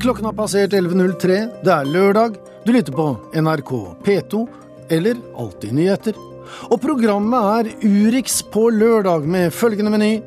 [0.00, 1.34] Klokken har passert 11.03.
[1.64, 2.36] Det er lørdag.
[2.64, 3.04] Du lytter på
[3.36, 3.72] NRK
[4.04, 4.38] P2
[4.96, 6.16] eller Alltid nyheter.
[6.72, 10.22] Og programmet er Urix på lørdag med følgende meny.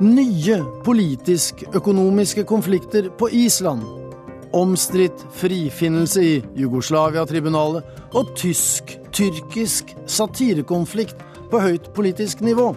[0.00, 3.84] Nye politisk-økonomiske konflikter på Island.
[4.56, 7.84] Omstridt frifinnelse i Jugoslavia-tribunalet.
[8.16, 11.20] Og tysk-tyrkisk satirekonflikt
[11.52, 12.72] på høyt politisk nivå.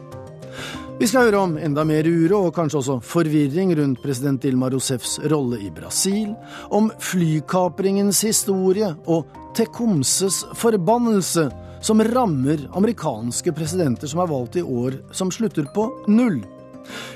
[0.98, 5.20] Vi skal høre om enda mer uro og kanskje også forvirring rundt president Dilma Rousseffs
[5.30, 6.32] rolle i Brasil,
[6.74, 11.44] om flykapringens historie og Tekomses forbannelse,
[11.86, 16.40] som rammer amerikanske presidenter som er valgt i år som slutter på null.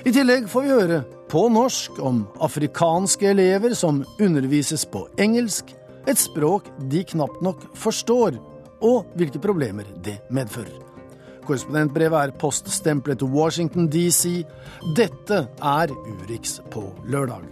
[0.06, 1.02] I tillegg får vi høre
[1.34, 5.74] på norsk om afrikanske elever som undervises på engelsk,
[6.06, 8.38] et språk de knapt nok forstår,
[8.86, 10.91] og hvilke problemer det medfører.
[11.46, 14.44] Korrespondentbrevet er poststemplet Washington DC.
[14.98, 17.48] Dette er Urix på lørdag.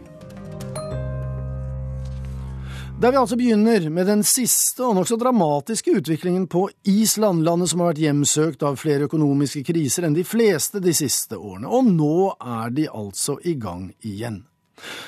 [3.00, 7.80] Der vi altså begynner med den siste og nokså dramatiske utviklingen på Island, landet som
[7.80, 11.72] har vært hjemsøkt av flere økonomiske kriser enn de fleste de siste årene.
[11.72, 14.42] Og nå er de altså i gang igjen.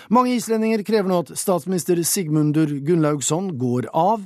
[0.08, 4.24] Mange islendinger krever nå at statsminister Sigmundur Gunnlaugsson går av.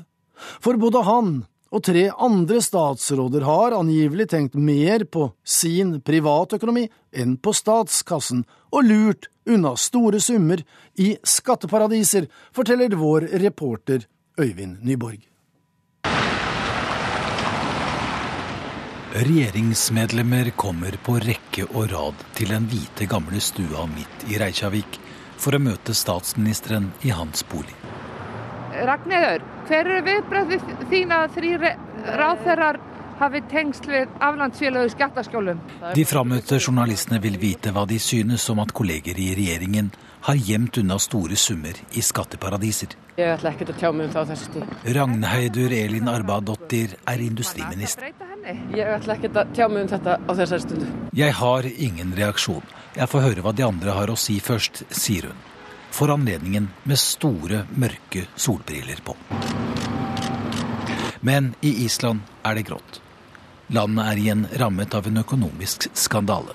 [0.61, 1.33] For både han
[1.75, 8.87] og tre andre statsråder har angivelig tenkt mer på sin privatøkonomi enn på statskassen, og
[8.87, 10.63] lurt unna store summer
[10.95, 14.07] i skatteparadiser, forteller vår reporter
[14.39, 15.19] Øyvind Nyborg.
[19.15, 24.99] Regjeringsmedlemmer kommer på rekke og rad til den hvite, gamle stua midt i Reykjavik
[25.39, 27.84] for å møte statsministeren i hans bolig.
[28.83, 31.71] Ragnhildur, hver eru viðbröðið þína að þrýri
[32.19, 32.79] ráþeirar
[33.19, 35.61] hafi tengsl við aflandsfélögu skattaskjólum?
[35.95, 39.93] De frammøtte journalistene vil vite hva de synes om at kolleger i regjeringen
[40.27, 42.97] har gjemt unna store summer i skatteparadiser.
[43.15, 44.75] Jeg ætla ekkert að tjá mig um það á þessu tíð.
[44.97, 48.11] Ragnheidur Elin Arbadottir er industriminister.
[48.75, 50.93] Ég ætla ekkert að tjá mig um þetta á þessari stundu.
[51.15, 52.71] Jeg har ingen reaksjon.
[52.95, 55.43] Jeg får høre hva de andre har å si først, sier hun
[55.95, 59.15] for anledningen med store, mørke solbriller på.
[61.23, 62.99] Men i Island er det grått.
[63.73, 66.53] Landet er igjen rammet av en økonomisk skandale.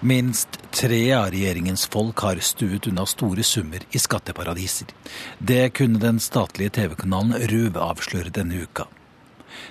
[0.00, 4.90] Minst tre av regjeringens folk har stuet unna store summer i skatteparadiser.
[5.38, 8.88] Det kunne den statlige TV-kanalen Røv avsløre denne uka.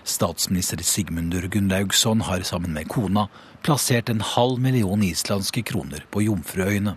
[0.04, 3.28] Statsminister Sigmundur Gunnlaugsson har sammen med kona
[3.66, 6.96] plassert en halv million islandske kroner på Jomfruøyene.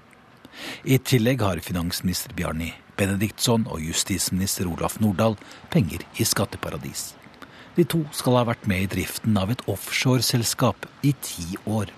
[0.85, 5.37] I tillegg har finansminister Bjarni Benediktsson og justisminister Olaf Nordahl
[5.73, 7.13] penger i skatteparadis.
[7.77, 11.93] De to skal ha vært med i driften av et offshoreselskap i ti år.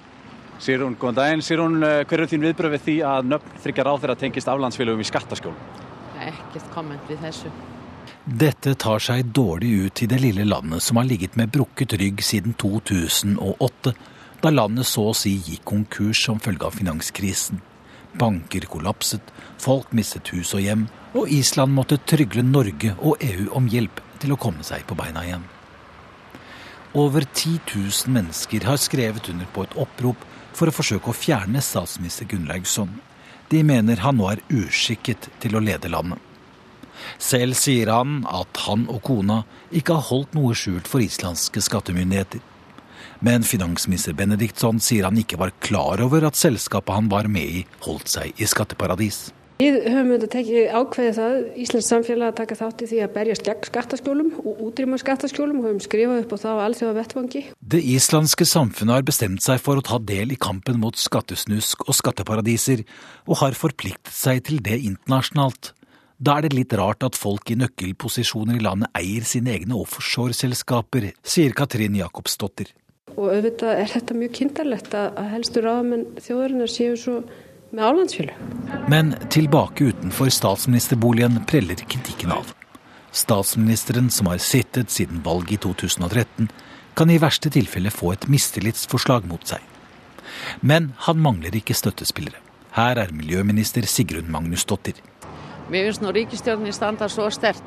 [0.62, 1.42] Sirun, god dag.
[1.42, 5.02] Sirun, eh, hver er din viðbröð við því að nöfn þryggja ráð þeirra tengist aflandsfélögum
[5.02, 5.58] í skattaskjólum?
[6.22, 7.50] Ekkert komment við þessu.
[8.24, 12.22] Dette tar seg dårlig ut i det lille landet som har ligget med brukket rygg
[12.22, 13.94] siden 2008,
[14.40, 17.60] da landet så å si gikk konkurs som følge av finanskrisen.
[18.18, 23.66] Banker kollapset, folk mistet hus og hjem, og Island måtte trygle Norge og EU om
[23.70, 25.44] hjelp til å komme seg på beina igjen.
[26.94, 30.20] Over 10 000 mennesker har skrevet under på et opprop
[30.54, 32.92] for å forsøke å fjerne statsminister Gunnlaugsson.
[33.50, 36.22] De mener han nå er uskikket til å lede landet.
[37.18, 39.42] Selv sier han at han og kona
[39.74, 42.42] ikke har holdt noe skjult for islandske skattemyndigheter.
[43.20, 47.64] Men finansminister Benediktsson sier han ikke var klar over at selskapet han var med i,
[47.86, 49.28] holdt seg i skatteparadis.
[49.62, 53.44] Við höfum auðvitað tekið ákveðið það, Íslands samfélag að taka þátt í því að berjast
[53.46, 57.42] gegn skattaskjólum og útrýma skattaskjólum og höfum skrifað upp á það á allsjóða vettvangi.
[57.62, 61.94] Det islandske samfunnet har bestemt seg for å ta del i kampen mot skattesnusk og
[61.94, 62.82] skatteparadiser,
[63.30, 65.70] og har forpliktet seg til det internasjonalt.
[66.18, 71.12] Da er det litt rart at folk i nøkkelposisjoner i landet eier sine egne offshoreselskaper,
[71.22, 72.74] sier Katrin Jacobsdottir.
[73.14, 77.20] Og auðvitað er þetta mjög kindarlegt að helstu ráðamenn þjóðarinnar séu svo
[77.74, 78.34] með álandsfjölu.
[78.90, 82.50] Men tilbake utenfor statsministerboligen preller kritikken av.
[83.14, 86.50] Statsministeren, som har sittet siden valget i 2013,
[86.94, 89.62] kan i verste tilfelle få et mistillitsforslag mot seg.
[90.62, 92.40] Men han mangler ikke støttespillere.
[92.74, 94.98] Her er miljøminister Sigrun Magnusdottir.
[95.70, 97.62] Mér finnst nú ríkistjórnin standa så stert.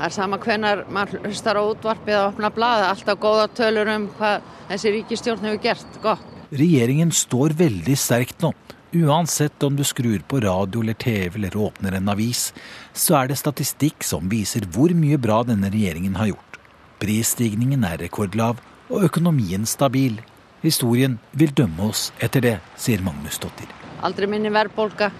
[0.00, 4.06] Það er sama hvenar maður hlustar á útvarpið að opna blaða, alltaf góða tölur um
[4.16, 5.98] hvað þessi ríkistjórn hefur gert.
[6.00, 6.22] Gott.
[6.56, 8.54] Regjeringen står veldig sterkt nå.
[8.96, 12.46] Uansett om du skrur på radio eller TV eller åpner en avis,
[12.96, 16.58] så er det statistikk som viser hvor mye bra denne regjeringen har gjort.
[17.04, 20.16] Prisstigningen er rekordlav og økonomien stabil.
[20.64, 23.68] Historien vil dømme oss etter det, sier Magnus Dottir.
[24.00, 25.12] Aldri minni verðbólka,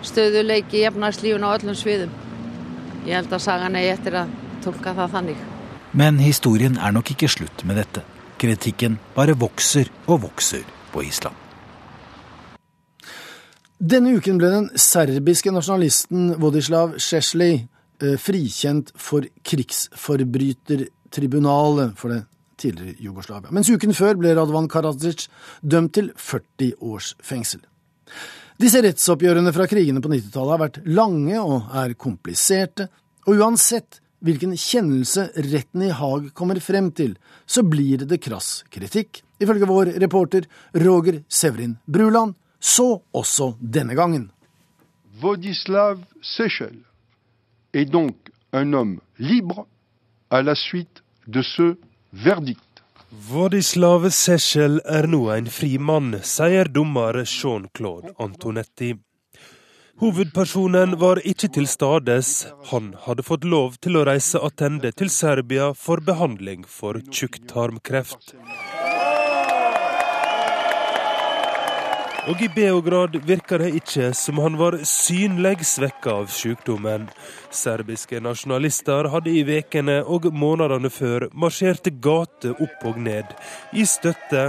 [0.00, 2.23] stöðuleiki í og öllum sviðum.
[3.04, 4.28] Ég held að sagan er eftir að
[4.64, 5.38] tolka það þannig.
[5.94, 8.00] Men historien er nok ikke slutt med dette.
[8.40, 11.36] Kritikken bare vokser og vokser på Island.
[13.78, 17.54] Denne uken ble den serbiske nasjonalisten Vodislav Sheshley
[18.00, 22.24] eh, frikjent for krigsforbrytertribunalet for det
[22.58, 23.50] tidligere Jugoslavia.
[23.52, 25.28] Mens uken før ble Radvan Karadzic
[25.60, 27.60] dømt til 40 års fengsel.
[28.64, 32.86] Disse rettsoppgjørene fra krigene på 90-tallet har vært lange og er kompliserte,
[33.28, 37.12] og uansett hvilken kjennelse retten i Haag kommer frem til,
[37.44, 40.48] så blir det krass kritikk, ifølge vår reporter
[40.80, 44.30] Roger Severin Bruland, så også denne gangen.
[45.20, 46.88] Vodislav Seychelles
[47.76, 49.66] er donc un homme libre
[50.30, 51.74] à la suite de ce
[52.12, 52.63] verdict.
[53.14, 58.94] Vodislav Sechel er nå en fri mann, sier dommer Jean-Claude Antonetti.
[60.02, 62.32] Hovedpersonen var ikke til stades.
[62.72, 68.34] Han hadde fått lov til å reise tilbake til Serbia for behandling for tjukktarmkreft.
[72.24, 77.10] Og i Beograd virker det ikke som han var synlig svekka av sykdommen.
[77.52, 83.34] Serbiske nasjonalister hadde i vekene og månedene før marsjert gate opp og ned,
[83.76, 84.46] i støtte,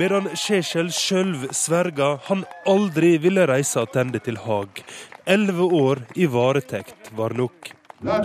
[0.00, 4.80] medan Sjesjel sjøl sverga han aldri ville reise tilbake til Haag.
[5.28, 7.74] Elleve år i varetekt var nok.
[8.02, 8.24] Men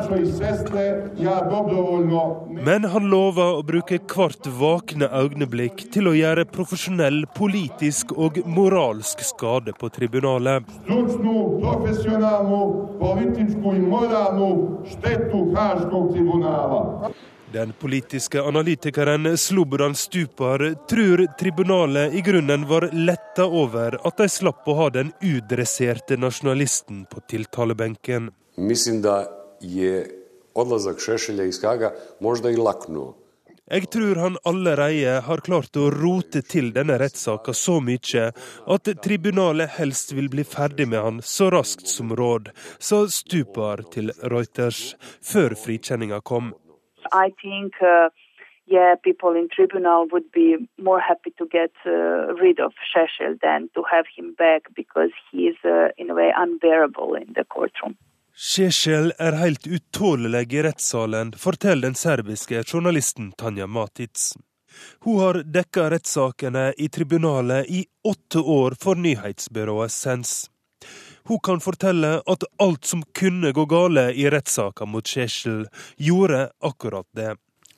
[2.86, 9.76] han lover å bruke hvert vakne øyeblikk til å gjøre profesjonell politisk og moralsk skade
[9.76, 10.64] på tribunalet.
[17.52, 24.64] Den politiske analytikeren Slobodan Stupar tror tribunalet i grunnen var letta over at de slapp
[24.72, 28.32] å ha den udresserte nasjonalisten på tiltalebenken.
[28.56, 29.04] Mislim
[29.66, 30.06] je
[30.56, 33.14] odlazak Šešelja iz Haga možda i laknuo.
[33.66, 38.28] Jeg tror han allerede har klart å rote til denne rettssaka så mye
[38.76, 44.14] at tribunalet helst vil bli ferdig med han så raskt som råd, sa Stupar til
[44.22, 44.94] Reuters
[45.32, 46.54] før frikjenninga kom.
[47.10, 48.14] I think, uh,
[48.70, 53.70] yeah, people in tribunal would be more happy to get uh, rid of Shechel than
[53.74, 57.98] to have him back because he is uh, in a way unbearable in the courtroom.
[58.38, 64.34] Sjesjel er helt utålelig i rettssalen, forteller den serbiske journalisten Tanja Matic.
[65.00, 70.52] Hun har dekka rettssakene i tribunalet i åtte år for nyhetsbyrået Sens.
[71.24, 75.64] Hun kan fortelle at alt som kunne gå gale i rettssaka mot Sjesjel,
[75.96, 77.38] gjorde akkurat det.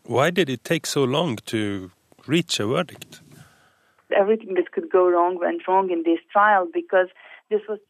[0.09, 1.92] Why did it take so long to
[2.25, 3.21] reach a verdict?
[4.09, 7.13] Everything that could go wrong went wrong in this trial because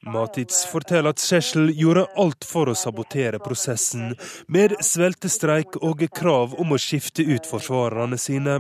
[0.06, 4.13] Matic forteller at Sechel gjorde alt for å sabotere prosessen,
[4.48, 8.59] med sveltestreik og krav om å skifte ut forsvarerne sine.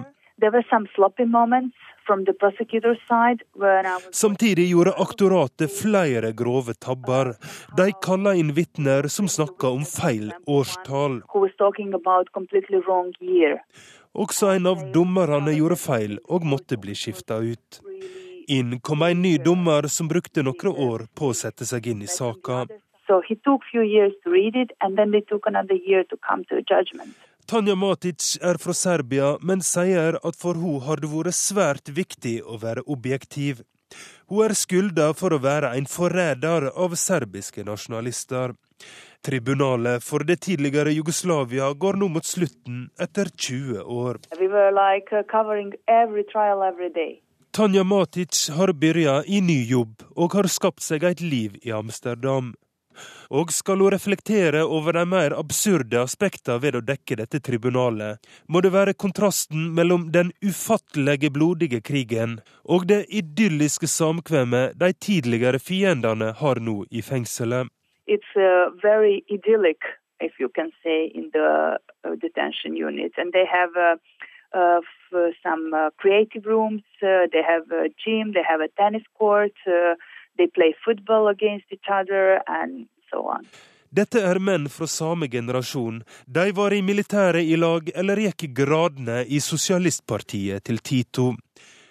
[4.11, 7.33] Samtidig gjorde aktoratet flere grove tabber.
[7.77, 11.21] De kalla inn vitner som snakka om feil årstall.
[14.17, 17.81] Også en av dommerne gjorde feil og måtte bli skifta ut.
[18.49, 22.07] Inn kom en ny dommer som brukte noen år på å sette seg inn i
[22.07, 22.61] saka.
[27.47, 32.37] Tanja Matic er fra Serbia, men sier at for henne har det vært svært viktig
[32.47, 33.65] å være objektiv.
[34.31, 38.55] Hun er skylda for å være en forræder av serbiske nasjonalister.
[39.27, 44.23] Tribunalet for det tidligere Jugoslavia går nå mot slutten etter 20 år.
[44.39, 45.23] We were like uh,
[45.87, 47.26] every trial every day.
[47.51, 52.53] Tanja Matic har begynt i ny jobb og har skapt seg et liv i Amsterdam.
[53.29, 58.61] Og skal hun reflektere over de mer absurde aspektene ved å dekke dette tribunalet, må
[58.65, 66.33] det være kontrasten mellom den ufattelige blodige krigen og det idylliske samkvemmet de tidligere fiendene
[66.41, 67.69] har nå i fengselet.
[68.07, 69.83] It's uh, very idyllic,
[70.21, 73.11] if you can say, in the uh, detention unit.
[73.17, 73.97] And they have uh,
[74.57, 74.79] uh,
[75.43, 76.83] some uh, creative rooms.
[77.01, 79.55] Uh, they have a gym, they have a tennis court,
[80.37, 83.45] they play football against each other, and so on.
[83.89, 86.01] Dette er menn fra samme generasjon.
[86.25, 91.31] De var i militæret i lag eller gikk gradene i sosialistpartiet til Tito.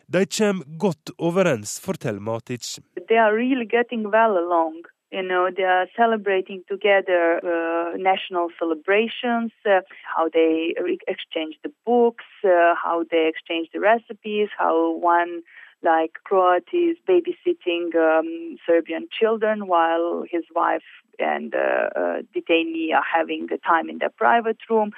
[0.06, 2.78] De kommer godt overens, forteller Matic.
[3.08, 4.84] They are really getting well along.
[5.16, 9.80] You know, they are celebrating together uh, national celebrations, uh,
[10.14, 10.74] how they
[11.08, 14.76] exchange the books, uh, how they exchange the recipes, how
[15.14, 15.40] one
[15.82, 23.08] like Croat is babysitting um, Serbian children while his wife and uh, uh, detainee are
[23.18, 24.92] having the time in their private room.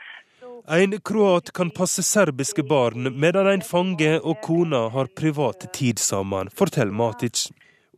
[0.68, 6.50] En kroat kan passe serbiske barn, medan en fange og kona har privat tid sammen,
[6.50, 7.48] forteller Matic.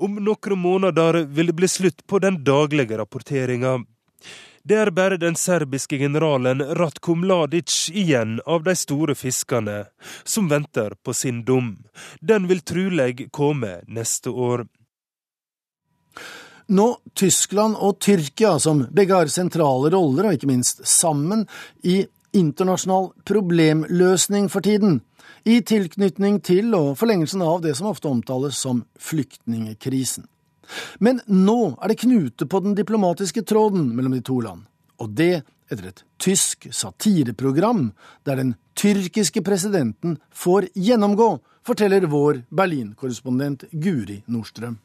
[0.01, 3.83] Om noen måneder vil det bli slutt på den daglige rapporteringa.
[4.65, 9.91] Det er bare den serbiske generalen Ratko Mladic igjen av de store fiskene,
[10.25, 11.75] som venter på sin dom.
[12.21, 14.65] Den vil trolig komme neste år.
[16.73, 21.45] Nå Tyskland og Tyrkia, som begge har sentrale roller, og ikke minst sammen,
[21.85, 25.03] i internasjonal problemløsning for tiden,
[25.45, 30.27] i tilknytning til og forlengelsen av det som ofte omtales som flyktningekrisen.
[31.03, 34.67] Men nå er det knute på den diplomatiske tråden mellom de to land,
[35.01, 37.91] og det etter et tysk satireprogram
[38.27, 44.79] der den tyrkiske presidenten får gjennomgå, forteller vår Berlin-korrespondent Guri Nordstrøm.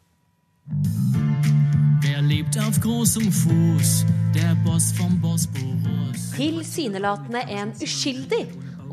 [2.06, 6.32] Er lebt auf großem Fuß, der Boss vom Bosporus.
[6.36, 8.46] Tilsynelatende en uskyldig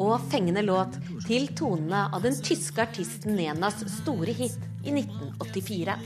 [0.02, 5.98] og fengende låt til tonene av den tyske artisten Nenas store hit i 1984.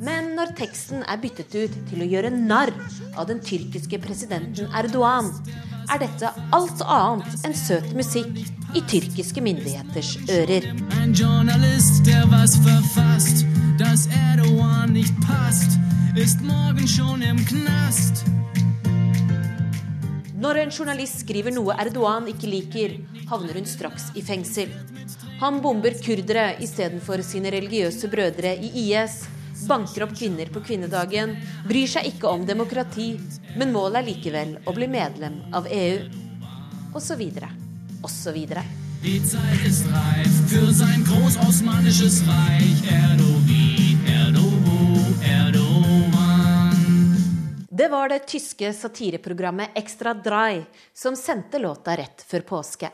[0.00, 2.72] Men når teksten er byttet ut til å gjøre narr
[3.20, 5.28] av den tyrkiske presidenten Erdogan,
[5.90, 8.38] er dette alt annet enn søt musikk
[8.78, 10.70] i tyrkiske myndigheters ører.
[11.02, 13.44] En journalist, der was verfasst,
[13.80, 15.76] dass Erdogan nicht passt,
[16.16, 18.24] ist morgen schon im Knast.
[20.40, 22.94] Når en journalist skriver noe Erdogan ikke liker,
[23.28, 24.70] havner hun straks i fengsel.
[25.42, 29.18] Han bomber kurdere istedenfor sine religiøse brødre i IS,
[29.68, 31.34] banker opp kvinner på kvinnedagen,
[31.68, 33.10] bryr seg ikke om demokrati,
[33.60, 36.08] men målet er likevel å bli medlem av EU.
[36.94, 37.52] Og så videre.
[38.00, 38.64] Og så videre.
[39.04, 42.80] Die Zeit ist reif für sein großosmanisches Reich.
[42.88, 46.09] Erdogan, Erdogan, Erdogan.
[47.80, 52.90] Det var det tyske satireprogrammet Extra Dry som sendte låta rett før påske.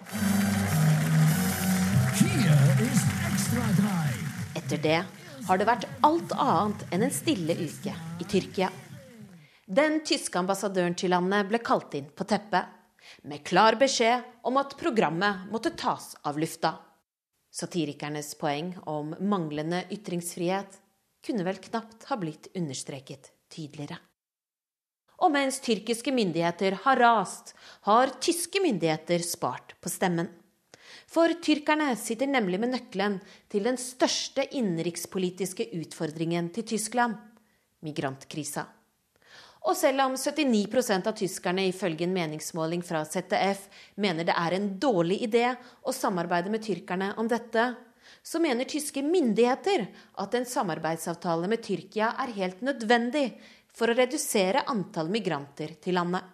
[4.54, 5.00] Etter det
[5.48, 8.70] har det vært alt annet enn en stille uke i Tyrkia.
[9.66, 12.70] Den tyske ambassadøren til landet ble kalt inn på teppet,
[13.26, 16.76] med klar beskjed om at programmet måtte tas av lufta.
[17.50, 20.78] Satirikernes poeng om manglende ytringsfrihet
[21.26, 23.98] kunne vel knapt ha blitt understreket tydeligere.
[25.22, 27.54] Og mens tyrkiske myndigheter har rast,
[27.88, 30.28] har tyske myndigheter spart på stemmen.
[31.06, 33.20] For tyrkerne sitter nemlig med nøkkelen
[33.52, 37.16] til den største innenrikspolitiske utfordringen til Tyskland
[37.86, 38.66] migrantkrisa.
[39.66, 43.64] Og selv om 79 av tyskerne ifølge en meningsmåling fra ZDF
[43.98, 45.48] mener det er en dårlig idé
[45.82, 47.72] å samarbeide med tyrkerne om dette,
[48.22, 49.88] så mener tyske myndigheter
[50.22, 53.28] at en samarbeidsavtale med Tyrkia er helt nødvendig
[53.76, 56.24] for å redusere antall migranter til landet.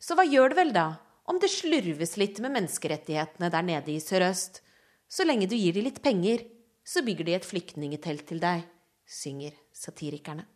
[0.00, 0.88] Så hva gjør det vel da
[1.28, 4.62] om det slurves litt med menneskerettighetene der nede i sørøst?
[5.08, 6.44] Så lenge du gir de litt penger,
[6.84, 8.64] så bygger de et flyktningetelt til deg,
[9.04, 10.46] synger satirikerne.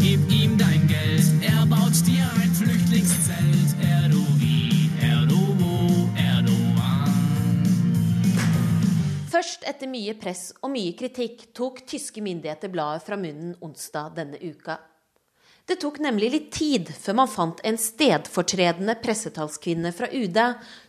[0.00, 3.76] Gib ihm dein Geld, er baut dir ein Flüchtlingszelt.
[3.84, 7.12] Erdogan, Erdogan, Erdogan.
[9.32, 14.40] Først etter mye press og mye kritikk tok tyske myndigheter bladet fra munnen onsdag denne
[14.40, 14.80] uka.
[15.64, 20.36] Det tok nemlig litt tid før man fant en stedfortredende pressetalskvinne fra UD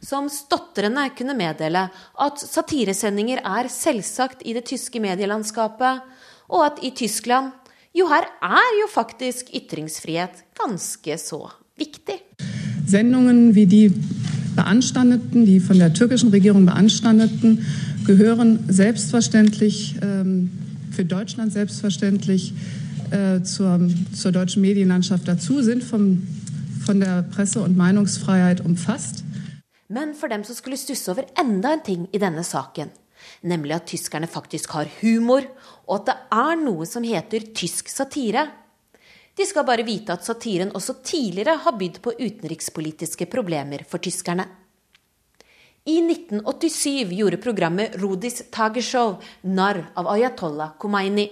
[0.04, 1.86] som stotrende kunne meddele
[2.26, 6.04] at satiresendinger er selvsagt i det tyske medielandskapet,
[6.52, 7.54] og at i Tyskland
[7.96, 11.46] jo, her er jo faktisk ytringsfrihet ganske så
[11.80, 12.20] viktig.
[12.84, 13.88] Sendungen wie die
[14.60, 17.64] beanstandeten, die von der türkischen Regierung beanstandeten,
[18.06, 20.52] gehören selbstverständlich, ähm,
[20.92, 22.52] für Deutschland selbstverständlich,
[23.12, 26.28] äh, zur, zur deutschen Medienlandschaft dazu, sind vom,
[26.86, 29.24] von der Presse- und Meinungsfreiheit umfasst.
[29.88, 32.90] Men for dem som skulle stusse over enda en ting i denne saken,
[33.44, 35.46] nemlig at tyskerne faktisk har humor,
[35.86, 38.48] og at det er noe som heter tysk satire.
[39.36, 44.48] De skal bare vite at satiren også tidligere har bydd på utenrikspolitiske problemer for tyskerne.
[45.86, 51.28] I 1987 gjorde programmet Rodis Tageshow narr av Ayatollah Khomeini.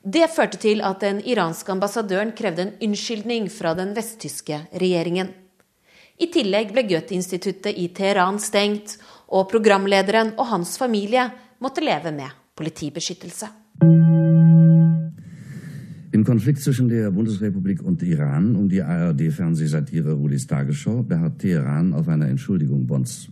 [0.00, 5.28] Det førte til at den iranske ambassadøren krevde en unnskyldning fra den vesttyske regjeringen.
[6.20, 8.96] I tillegg ble Goethe-instituttet i Teheran stengt,
[9.28, 11.26] og programlederen og hans familie
[11.60, 13.46] måtte leve med politibeskyttelse.
[16.12, 22.08] Im Konflikt zwischen der Bundesrepublik und Iran um die ARD-Fernsehsatire Rudis Tagesschau beharrt Teheran auf
[22.08, 23.28] einer Entschuldigung Bonns.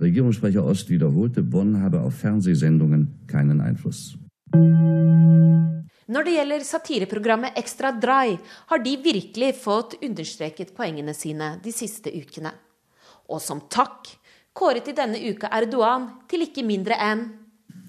[0.00, 4.16] Regierungssprecher Ost wiederholte, Bonn habe auf Fernsehsendungen keinen Einfluss.
[6.10, 8.34] Når det gjelder satireprogrammet Extra Dry,
[8.66, 12.50] har de virkelig fått understreket poengene sine de siste ukene.
[13.30, 14.10] Og som takk
[14.58, 17.28] kåret de denne uka Erdogan til ikke mindre enn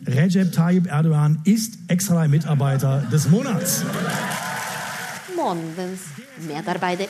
[0.05, 3.83] Recep Tayyip Erdogan ist Extra Mitarbeiter des Monats.
[5.37, 6.07] Månedens
[6.47, 7.09] medarbeider.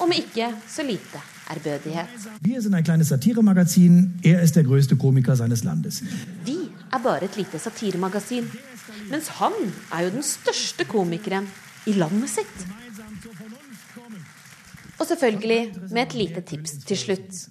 [0.00, 2.06] Om ikke så lite ærbødighet.
[2.40, 3.12] Vi kleines.
[3.12, 6.02] Er ist der größte Komiker seines Landes.
[6.44, 6.56] Vi
[6.92, 8.44] er bare et lite satiremagasin.
[9.10, 9.52] Mens han
[9.92, 11.48] er jo den største komikeren
[11.86, 12.66] i landet sitt.
[14.98, 17.48] Og selvfølgelig med et lite tips til slutt.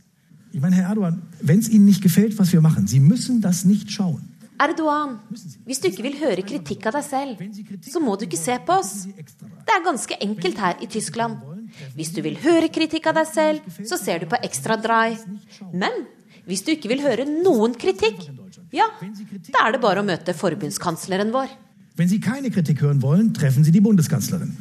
[0.53, 3.65] Ich meine, Herr Erdogan, wenn es Ihnen nicht gefällt, was wir machen, Sie müssen das
[3.65, 4.29] nicht schauen.
[4.61, 5.17] Erdogan,
[5.65, 7.41] hvis du ikke vil høre kritikk av deg selv,
[7.81, 9.07] så må du ikke se på oss.
[9.09, 11.41] Det er ganske enkelt her i Tyskland.
[11.97, 15.17] Hvis du vil høre kritikk av deg selv, så ser du på Extra Dry.
[15.73, 16.05] Men
[16.50, 18.25] hvis du ikke vil høre noen kritikk,
[18.73, 18.88] ja,
[19.53, 21.51] da er det bare å møte forbundskansleren vår.
[21.95, 24.55] Wenn Sie keine Kritik hören wollen, treffen Sie die Bundeskanzlerin.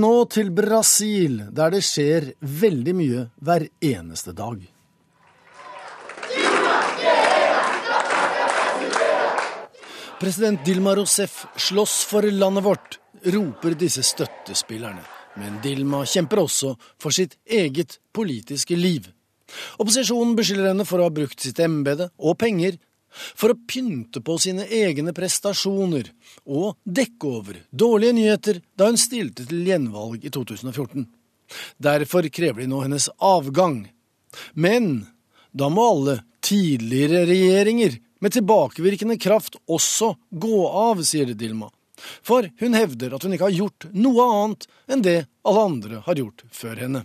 [0.00, 4.60] Nå til Brasil, der det skjer veldig mye hver eneste dag.
[10.20, 12.98] President Dilma Rousef slåss for landet vårt,
[13.32, 15.00] roper disse støttespillerne.
[15.40, 19.06] Men Dilma kjemper også for sitt eget politiske liv.
[19.80, 22.76] Opposisjonen beskylder henne for å ha brukt sitt embete og penger
[23.10, 26.10] for å pynte på sine egne prestasjoner
[26.46, 31.06] og dekke over dårlige nyheter da hun stilte til gjenvalg i 2014.
[31.82, 33.82] Derfor krever de nå hennes avgang.
[34.54, 35.06] Men
[35.50, 41.70] da må alle tidligere regjeringer med tilbakevirkende kraft også gå av, sier Dilma.
[42.24, 46.20] For hun hevder at hun ikke har gjort noe annet enn det alle andre har
[46.20, 47.02] gjort før henne.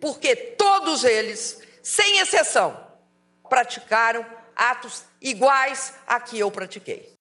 [0.00, 2.74] Porque todos eles, sem exceção,
[4.56, 7.14] atos iguais a que eu pratiquei.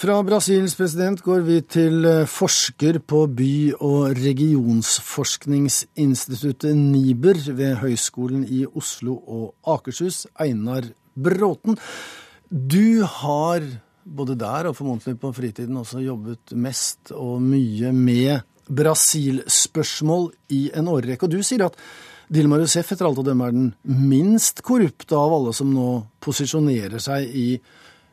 [0.00, 8.44] Fra Brasils president går vi til eh, forsker på by- og regionsforskningsinstituttet NIBR ved Høgskolen
[8.48, 11.76] i Oslo og Akershus, Einar Bråten.
[12.48, 13.60] Du har
[14.04, 20.88] både der og formodentlig på fritiden også jobbet mest og mye med Brasil-spørsmål i en
[20.88, 21.26] årrekke.
[21.26, 21.76] Og du sier at
[22.30, 25.86] Dilma Rousef etter alt å dømme er den minst korrupte av alle som nå
[26.22, 27.46] posisjonerer seg i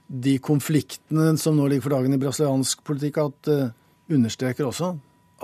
[0.07, 3.67] de konfliktene som nå ligger for dagen i brasiliansk politikk, at uh,
[4.09, 4.95] understreker også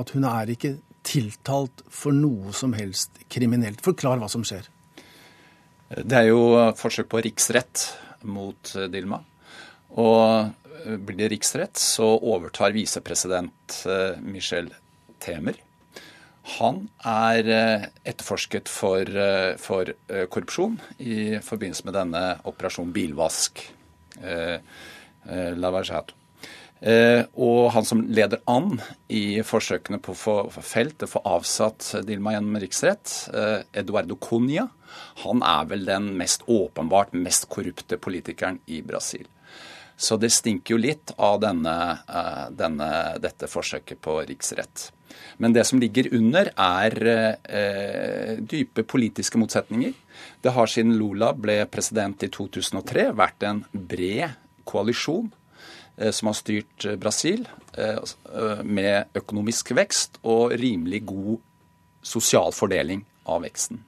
[0.01, 0.71] at hun er ikke
[1.05, 3.83] tiltalt for noe som helst kriminelt.
[3.85, 4.65] Forklar hva som skjer.
[5.93, 7.83] Det er jo forsøk på riksrett
[8.25, 9.19] mot Dilma.
[10.01, 13.83] Og blir det riksrett, så overtar visepresident
[14.25, 14.71] Michel
[15.21, 15.59] Temer.
[16.57, 17.47] Han er
[18.03, 19.07] etterforsket for,
[19.63, 19.93] for
[20.33, 23.63] korrupsjon i forbindelse med denne operasjon bilvask.
[25.55, 26.17] Lavajato.
[27.39, 28.75] Og han som leder an
[29.07, 33.13] i forsøkene på å få felt, få avsatt Dilma gjennom riksrett,
[33.71, 34.67] Eduardo Cunha,
[35.23, 39.25] han er vel den mest åpenbart mest korrupte politikeren i Brasil.
[39.95, 41.77] Så det stinker jo litt av denne,
[42.51, 42.89] denne,
[43.23, 44.89] dette forsøket på riksrett.
[45.37, 49.93] Men det som ligger under, er eh, dype politiske motsetninger.
[50.43, 54.35] Det har siden Lula ble president i 2003 vært en bred
[54.69, 55.31] koalisjon
[55.97, 57.47] eh, som har styrt Brasil
[57.77, 58.13] eh,
[58.63, 61.41] med økonomisk vekst og rimelig god
[62.03, 63.81] sosial fordeling av veksten.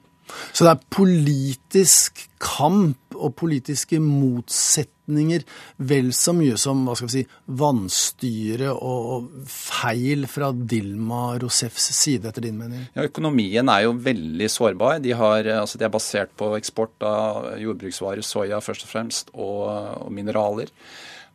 [0.52, 5.44] Så det er politisk kamp og politiske motsetninger
[5.88, 7.24] vel så mye som hva skal vi si,
[7.60, 12.86] vanstyre og feil fra Dilma Rousefs side, etter din mening?
[12.96, 15.00] Ja, Økonomien er jo veldig sårbar.
[15.04, 19.62] De, har, altså de er basert på eksport av jordbruksvarer, soya først og fremst, og,
[20.06, 20.72] og mineraler.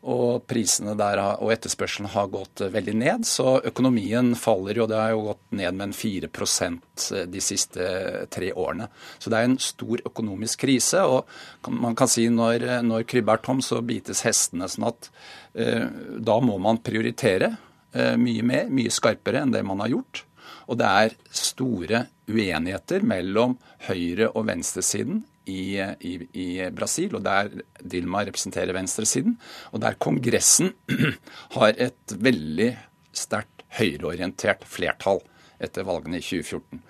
[0.02, 3.26] Og prisene der og etterspørselen har gått veldig ned.
[3.30, 4.88] Så økonomien faller jo.
[4.90, 7.90] Det har jo gått ned med en 4% de siste
[8.34, 8.90] tre årene.
[9.22, 11.04] Så det er en stor økonomisk krise.
[11.06, 14.70] Og man kan si når, når krybba er tom, så bites hestene.
[14.72, 15.12] sånn at
[15.54, 15.86] eh,
[16.18, 17.54] da må man prioritere
[17.94, 20.26] eh, mye mer, mye skarpere enn det man har gjort.
[20.66, 27.50] Og det er store uenigheter mellom høyre- og venstresiden i, i, i, Brasil, og der
[27.82, 29.38] Dilma representerer venstresiden.
[29.72, 30.74] Og der Kongressen
[31.58, 32.72] har et veldig
[33.16, 35.22] sterkt høyreorientert flertall
[35.62, 36.82] etter valgene i 2014.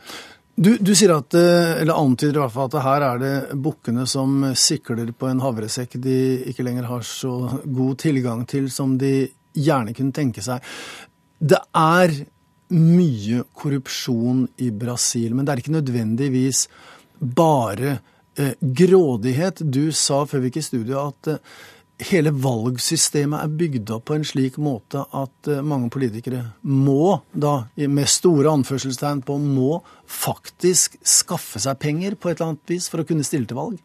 [0.61, 4.03] Du, du sier at, eh, eller antyder i hvert fall at her er det bukkene
[4.09, 6.17] som sikler på en havresekk de
[6.51, 7.33] ikke lenger har så
[7.63, 10.61] god tilgang til som de gjerne kunne tenke seg.
[11.39, 12.13] Det er
[12.71, 16.65] mye korrupsjon i Brasil, men det er ikke nødvendigvis
[17.19, 17.97] bare
[18.59, 19.63] grådighet.
[19.63, 21.41] Du sa før vi gikk i studio at eh,
[22.09, 27.61] hele valgsystemet er bygd opp på en slik måte at eh, mange politikere må, da
[27.75, 33.03] med store anførselstegn på må, faktisk skaffe seg penger på et eller annet vis for
[33.03, 33.79] å kunne stille til valg?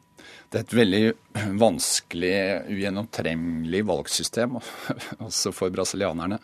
[0.46, 1.02] Det er et veldig
[1.58, 2.34] vanskelig,
[2.70, 4.58] ugjennomtrengelig valgsystem,
[5.26, 6.38] også for brasilianerne.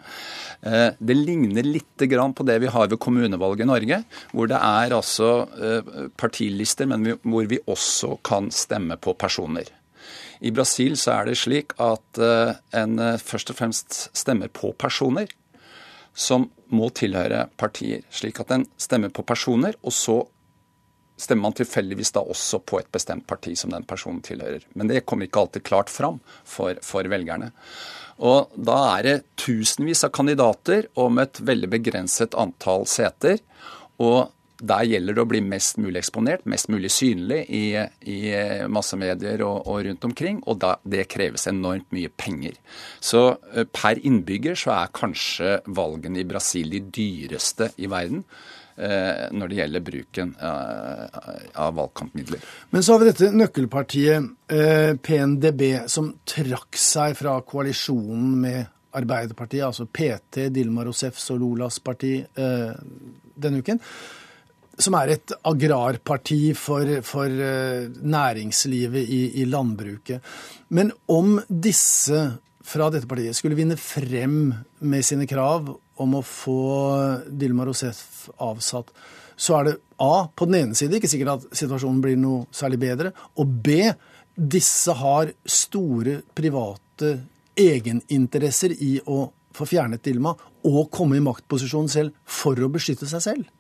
[0.67, 4.01] Eh, det ligner litt på det vi har ved kommunevalget i Norge,
[4.33, 9.71] hvor det er altså eh, partilister, men hvor vi også kan stemme på personer.
[10.43, 15.31] I Brasil så er det slik at eh, en først og fremst stemmer på personer
[16.13, 18.03] som må tilhøre partier.
[18.13, 20.19] Slik at en stemmer på personer, og så
[21.23, 24.67] stemmer man tilfeldigvis da også på et bestemt parti som den personen tilhører.
[24.75, 27.53] Men det kommer ikke alltid klart fram for, for velgerne.
[28.23, 33.41] Og da er det tusenvis av kandidater om et veldig begrenset antall seter.
[34.03, 34.31] Og
[34.63, 37.65] der gjelder det å bli mest mulig eksponert, mest mulig synlig i,
[38.07, 38.19] i
[38.71, 40.39] massemedier og, og, rundt omkring.
[40.47, 42.59] Og da, det kreves enormt mye penger.
[43.03, 48.23] Så eh, per innbygger så er kanskje valgene i Brasil de dyreste i verden.
[48.77, 51.17] Eh, når det gjelder bruken eh,
[51.61, 52.41] av valgkampmidler.
[52.73, 58.63] Men så har vi dette nøkkelpartiet, eh, PNDB, som trakk seg fra koalisjonen med
[58.97, 63.79] Arbeiderpartiet, altså PT, Dilma Rousseffs og Lolas parti, denne uken.
[64.77, 67.33] Som er et agrarparti for, for
[68.13, 70.21] næringslivet i, i landbruket.
[70.77, 72.21] Men om disse
[72.67, 75.71] fra dette partiet skulle vinne frem med sine krav
[76.03, 76.61] om å få
[77.29, 78.91] Dilma Rousef avsatt,
[79.37, 82.81] så er det A, på den ene side ikke sikkert at situasjonen blir noe særlig
[82.83, 83.79] bedre, og B,
[84.35, 87.15] disse har store private
[87.59, 90.33] egeninteresser i å få fjernet Dilma
[90.69, 93.51] og komme i maktposisjon selv for å beskytte seg selv.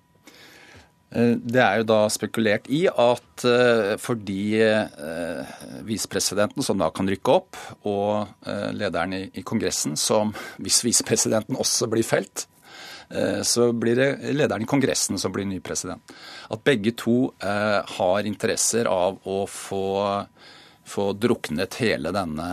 [1.13, 5.53] Eh, det er jo da spekulert i at eh, fordi eh,
[5.85, 12.07] visepresidenten, som da kan rykke opp, og lederen i Kongressen, som hvis visepresidenten også blir
[12.07, 12.47] felt,
[13.45, 16.15] så blir det lederen i Kongressen som blir ny president.
[16.49, 19.83] At begge to har interesser av å få,
[20.89, 22.47] få druknet hele denne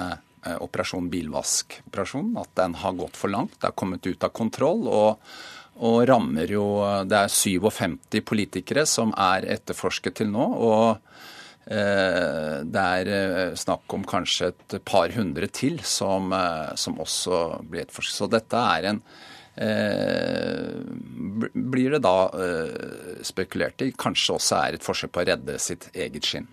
[0.59, 2.35] operasjon bilvask-operasjonen.
[2.43, 4.83] At den har gått for langt, det har kommet ut av kontroll.
[4.91, 5.23] og
[5.85, 6.65] og rammer jo
[7.07, 10.45] Det er 57 politikere som er etterforsket til nå.
[10.69, 10.99] og
[11.71, 17.63] eh, det er eh, snakk om kanskje et par hundre til som, eh, som også
[17.63, 18.17] blir etterforsket.
[18.17, 19.03] Så dette er en
[21.51, 22.29] blir det da
[23.27, 26.47] spekulert i kanskje også er et forsøk på å redde sitt eget skinn.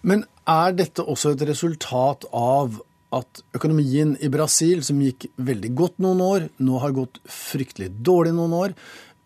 [0.00, 2.78] Men er dette også et resultat av
[3.14, 8.34] at økonomien i Brasil, som gikk veldig godt noen år, nå har gått fryktelig dårlig
[8.36, 8.74] noen år.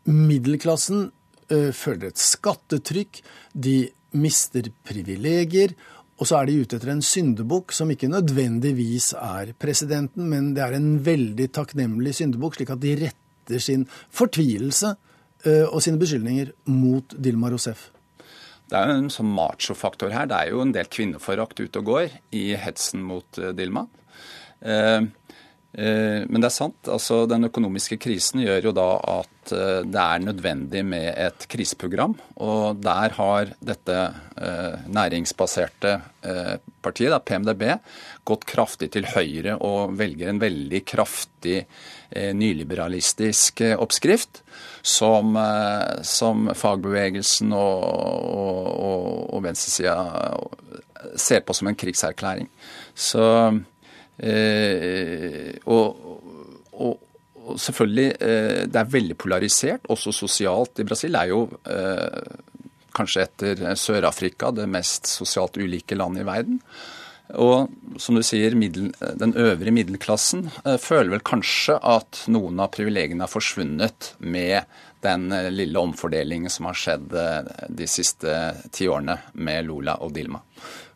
[0.07, 3.23] Middelklassen ø, føler et skattetrykk,
[3.55, 3.77] de
[4.18, 5.75] mister privilegier.
[6.21, 10.62] Og så er de ute etter en syndebukk som ikke nødvendigvis er presidenten, men det
[10.62, 16.55] er en veldig takknemlig syndebukk, slik at de retter sin fortvilelse ø, og sine beskyldninger
[16.71, 17.90] mot Dilma Rousef.
[18.73, 20.29] Det er jo en sånn macho-faktor her.
[20.31, 23.85] Det er jo en del kvinneforakt ute og går i hetsen mot uh, Dilma.
[24.65, 25.05] Uh,
[25.77, 26.89] uh, men det er sant.
[26.89, 32.15] altså Den økonomiske krisen gjør jo da at det er nødvendig med et kriseprogram.
[32.47, 33.97] Og der har dette
[34.87, 35.97] næringsbaserte
[36.79, 37.65] partiet, da, PMDB,
[38.23, 41.65] gått kraftig til høyre og velger en veldig kraftig
[42.15, 44.45] nyliberalistisk oppskrift
[44.83, 49.97] som, eh, som fagbevegelsen og, og, og venstresida
[51.18, 52.49] ser på som en krigserklæring.
[52.95, 53.25] Så
[54.18, 56.03] eh, og,
[56.73, 56.99] og,
[57.42, 60.83] og, selvfølgelig, eh, det er veldig polarisert, også sosialt.
[60.83, 62.35] I Brasil er jo eh,
[62.92, 66.61] kanskje etter Sør-Afrika det mest sosialt ulike landet i verden.
[67.33, 72.73] Og som du sier, middel, den øvre middelklassen eh, føler vel kanskje at noen av
[72.75, 74.69] privilegiene har forsvunnet med
[75.05, 78.39] den eh, lille omfordelingen som har skjedd eh, de siste
[78.71, 80.43] ti årene med Lola og Dilma.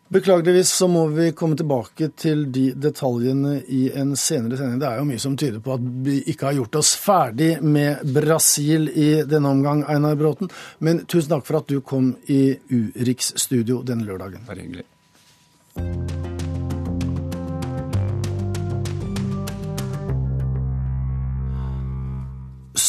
[0.07, 4.79] Beklageligvis så må vi komme tilbake til de detaljene i en senere sending.
[4.79, 8.05] Det er jo mye som tyder på at vi ikke har gjort oss ferdig med
[8.15, 10.53] Brasil i denne omgang, Einar Bråten.
[10.79, 14.47] Men tusen takk for at du kom i Urix studio denne lørdagen.
[14.47, 14.87] Bare hyggelig.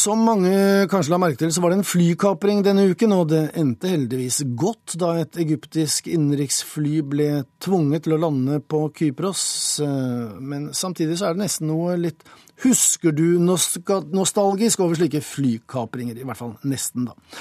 [0.09, 3.43] Som mange kanskje la merke til, så var det en flykapring denne uken, og det
[3.61, 7.27] endte heldigvis godt da et egyptisk innenriksfly ble
[7.61, 9.43] tvunget til å lande på Kypros.
[9.85, 12.25] Eh, men samtidig så er det nesten noe litt
[12.65, 16.17] husker du-nostalgisk over slike flykapringer.
[16.17, 17.37] I hvert fall nesten, da.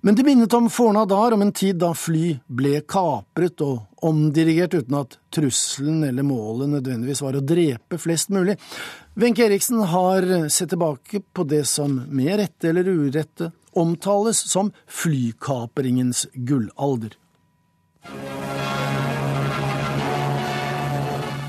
[0.00, 4.78] Men det minnet om forna dager, om en tid da fly ble kapret og omdirigert
[4.78, 8.56] uten at trusselen eller målet nødvendigvis var å drepe flest mulig.
[9.18, 16.26] Wenche Eriksen har sett tilbake på det som med rette eller urette omtales som flykapringens
[16.34, 17.16] gullalder.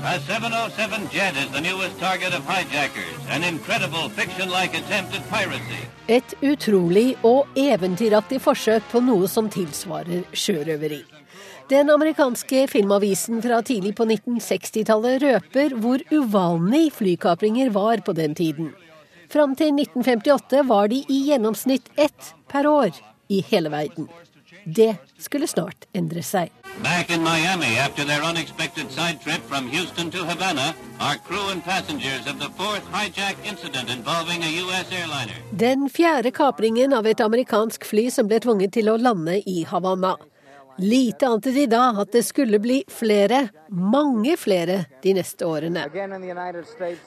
[0.04, 5.84] A 707 jet is the newest target of hijackers, an incredible fiction-like attempt at piracy.
[6.06, 11.17] Et utrolig og eventyraktig forsøk på noe som tilsvarer sjørøveri.
[11.68, 18.70] Den amerikanske filmavisen fra tidlig på 1960-tallet røper hvor uvanlig flykapringer var på den tiden.
[19.28, 22.96] Fram til 1958 var de i gjennomsnitt ett per år
[23.28, 24.08] i hele verden.
[24.64, 26.48] Det skulle snart endre seg.
[26.80, 31.60] Back in Miami after their unexpected side trip from Houston to Havana are crew and
[31.64, 35.36] passengers of the fourth hijack incident involving a US airliner.
[35.52, 40.16] Den fjerde kapringen av et amerikansk fly som ble tvunget til å lande i Havanna.
[40.78, 45.88] Lite antet de da at det skulle bli flere, mange flere, de neste årene.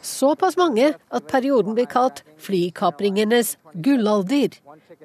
[0.02, 4.58] Såpass mange at perioden blir kalt flykapringenes gullalder.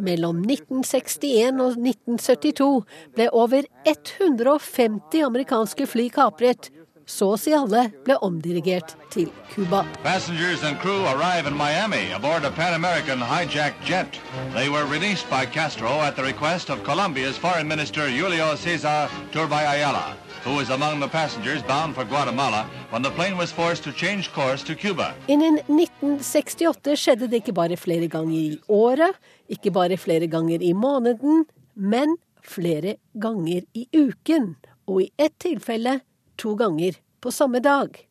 [0.03, 2.71] Mellom 1961 og 1972
[3.15, 6.73] ble over 150 amerikanske fly kapret,
[7.07, 9.85] så å si alle ble omdirigert til Cuba.
[10.03, 14.19] Passengers and crew arrive in Miami aboard a Pan American hijacked jet.
[14.53, 19.65] They were released by Castro at the request of Colombia's foreign minister Julio Cesar Turbay
[19.65, 23.93] Ayala, who was among the passengers bound for Guatemala when the plane was forced to
[23.93, 25.15] change course to Cuba.
[25.29, 29.15] Innen 1968 skjedde det ikke bare flere ganger i året,
[29.49, 36.01] ikke bare flere ganger i måneden, men flere ganger i uken, og i ett tilfelle
[36.37, 38.07] to ganger på samme dag.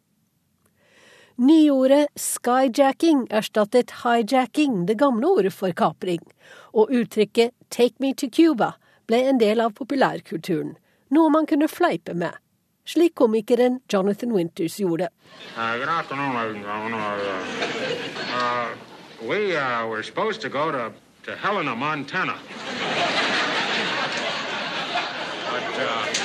[1.35, 6.21] Nyordet skyjacking erstattet hijacking, det gamle ordet for kapring,
[6.73, 8.73] og uttrykket take me to Cuba
[9.07, 10.77] ble en del av populærkulturen,
[11.11, 12.31] noe man kunne fleipe med,
[12.87, 15.09] slik komikeren Jonathan Winters gjorde.
[15.57, 16.35] Uh, good afternoon.
[16.35, 16.39] Uh,
[18.31, 18.71] uh,
[19.27, 20.91] uh, supposed to go to,
[21.35, 22.39] Helena, Montana.
[25.51, 26.24] But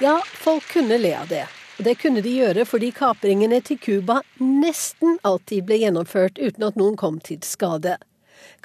[0.00, 1.46] Ja, folk kunne le av det.
[1.78, 6.78] Og det kunne de gjøre fordi kapringene til Cuba nesten alltid ble gjennomført uten at
[6.78, 7.96] noen kom til skade.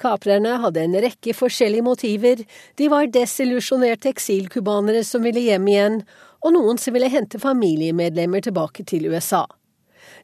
[0.02, 2.42] Kaprerne hadde en rekke forskjellige motiver,
[2.78, 6.00] de var desillusjonerte eksilcubanere som ville hjem igjen,
[6.44, 9.44] og noen som ville hente familiemedlemmer tilbake til USA.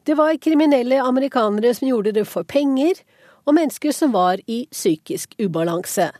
[0.03, 2.99] Det var kriminelle amerikanere som gjorde det for penger,
[3.47, 6.11] og mennesker som var i psykisk ubalanse.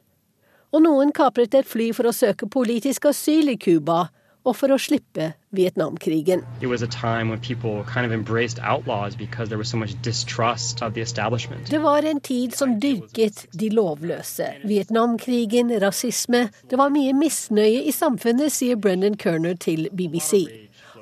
[0.72, 4.06] Og noen kapret et fly for å søke politisk asyl i Cuba,
[4.48, 6.42] og for å slippe Vietnamkrigen.
[6.62, 6.70] Det
[11.84, 14.48] var en tid som dyrket de lovløse.
[14.64, 20.48] Vietnamkrigen, rasisme Det var mye misnøye i samfunnet, sier Brendan Kerner til BBC.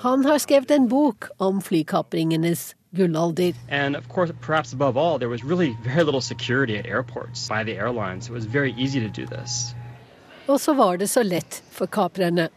[0.04, 3.56] Han har skrevet en bok om flykapringenes gullalder.
[3.70, 7.64] And of course, perhaps above all, there was really very little security at airports by
[7.64, 8.30] the airlines.
[8.30, 9.74] It was very easy to do this.
[10.48, 12.50] Og så var det så lett for kaprerne.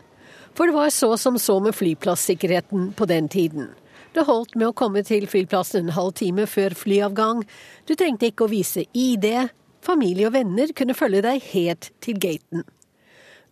[0.55, 3.69] For det var så som så med flyplassikkerheten på den tiden.
[4.13, 7.45] Det holdt med å komme til flyplassen en halv time før flyavgang.
[7.89, 9.49] Du trengte ikke å vise ID.
[9.83, 12.65] Familie og venner kunne følge deg helt til gaten.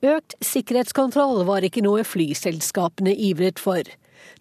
[0.05, 3.85] Økt sikkerhetskontroll var ikke noe flyselskapene ivret for.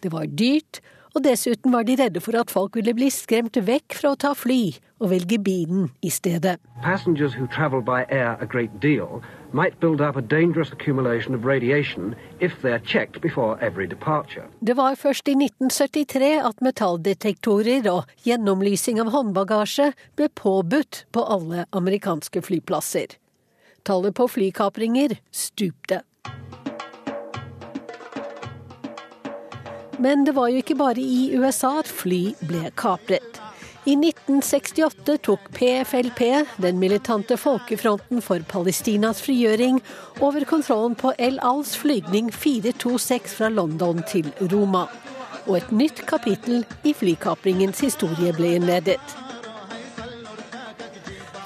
[0.03, 0.79] Det var dyrt,
[1.19, 4.31] og dessuten var de redde for at folk ville bli skremt vekk fra å ta
[4.37, 6.55] fly og velge bilen i stedet.
[6.83, 9.19] Passengers who travel by air a great deal
[9.51, 14.47] might build up a dangerous accumulation of radiation if they are checked before every departure.
[14.63, 21.65] Det var først i 1973 at metalldetektorer og gjennomlysing av håndbagasje ble påbudt på alle
[21.75, 23.17] amerikanske flyplasser.
[23.83, 26.03] Tallet på flykapringer stupte.
[29.99, 33.41] Men det var jo ikke bare i USA at fly ble kapret.
[33.87, 36.21] I 1968 tok PFLP,
[36.61, 39.79] den militante folkefronten for Palestinas frigjøring,
[40.21, 44.85] over kontrollen på El Als flygning 426 fra London til Roma.
[45.47, 49.15] Og et nytt kapittel i flykapringens historie ble innledet.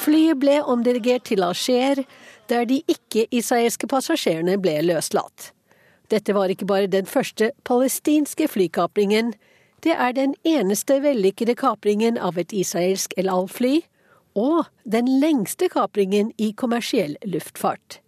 [0.03, 2.03] Flyet ble omdirigert til Alger,
[2.51, 5.53] der de ikke-israelske passasjerene ble løslatt.
[6.13, 9.33] Dette var ikke bare den første palestinske flykapringen.
[9.83, 13.79] Det er den eneste vellykkede kapringen av et israelsk El Al-fly,
[14.37, 17.99] og den lengste kapringen i kommersiell luftfart.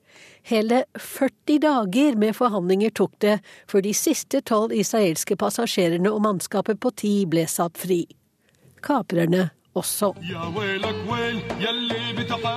[0.45, 3.39] Hele 40 dager med forhandlinger tok det
[3.71, 8.03] før de siste tolv israelske passasjerene og mannskapet på ti ble satt fri.
[8.85, 10.13] Kaprerne også.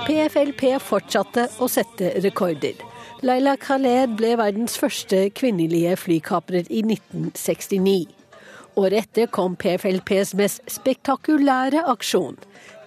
[0.05, 2.77] PFLP fortsatte å sette rekorder.
[3.19, 8.07] Laila Khaled ble verdens første kvinnelige flykaprer i 1969.
[8.79, 12.37] Året etter kom PFLPs mest spektakulære aksjon.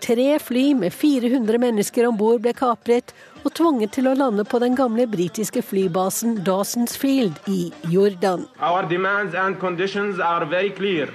[0.00, 4.62] Tre fly med 400 mennesker om bord ble kapret og tvunget til å lande på
[4.62, 8.48] den gamle britiske flybasen Dawson's Field i Jordan.
[8.56, 11.12] Our demands and conditions are very clear.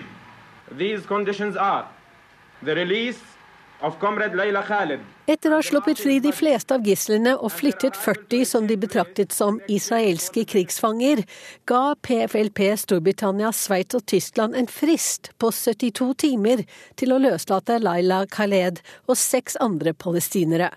[0.77, 1.87] These conditions are
[2.61, 3.17] the release
[3.81, 8.45] of Leila Khaled, Etter å ha sluppet fri de fleste av gislene og flyttet 40
[8.47, 11.25] som de betraktet som israelske krigsfanger,
[11.67, 16.63] ga PFLP Storbritannia, Sveits og Tyskland en frist på 72 timer
[16.95, 20.71] til å løslate Laila Khaled og seks andre palestinere.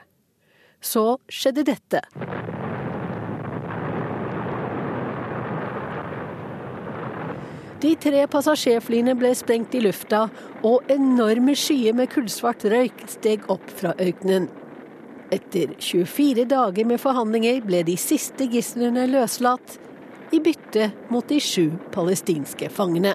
[0.82, 2.02] Så skjedde dette.
[7.80, 10.26] De tre passasjerflyene ble sprengt i lufta,
[10.66, 14.50] og enorme skyer med kullsvart røyk steg opp fra ørkenen.
[15.32, 19.78] Etter 24 dager med forhandlinger ble de siste gislene løslatt,
[20.30, 23.14] i bytte mot de sju palestinske fangene.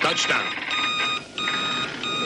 [0.00, 0.46] Touchdown.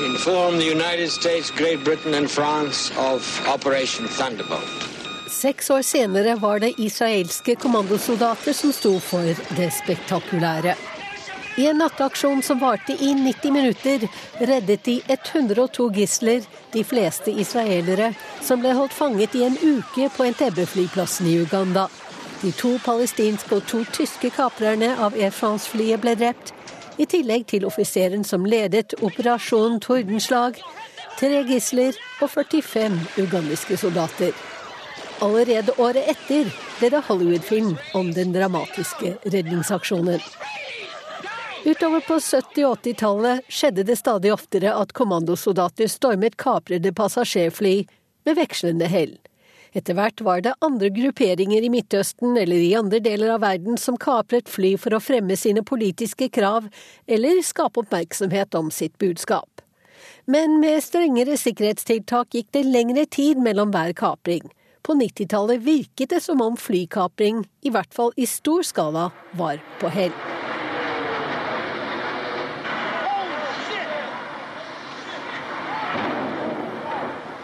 [0.07, 4.87] Inform the United States, Great Britain and France of Operation Thunderbolt.
[5.31, 10.75] Seks år senere var det israelske kommandosoldater som sto for det spektakulære.
[11.61, 16.43] I en natteaksjon som varte i 90 minutter, reddet de 102 gisler,
[16.73, 21.85] de fleste israelere, som ble holdt fanget i en uke på Entebbe-flyplassen i Uganda.
[22.41, 26.55] De to palestinske og to tyske kaprerne av Air France-flyet ble drept,
[26.97, 30.57] i tillegg til offiseren som ledet operasjonen Tordenslag,
[31.21, 34.33] tre gisler og 45 ugandiske soldater.
[35.21, 40.25] Allerede året etter ble det Hollywood-film om den dramatiske redningsaksjonen.
[41.65, 47.75] Utover på 70- og 80-tallet skjedde det stadig oftere at kommandosoldater stormet kaprede passasjerfly
[48.25, 49.19] med vekslende hell.
[49.77, 54.01] Etter hvert var det andre grupperinger i Midtøsten eller i andre deler av verden som
[54.01, 56.71] kapret fly for å fremme sine politiske krav
[57.07, 59.61] eller skape oppmerksomhet om sitt budskap.
[60.25, 64.49] Men med strengere sikkerhetstiltak gikk det lengre tid mellom hver kapring.
[64.81, 69.93] På 90-tallet virket det som om flykapring, i hvert fall i stor skala, var på
[69.93, 70.15] hell.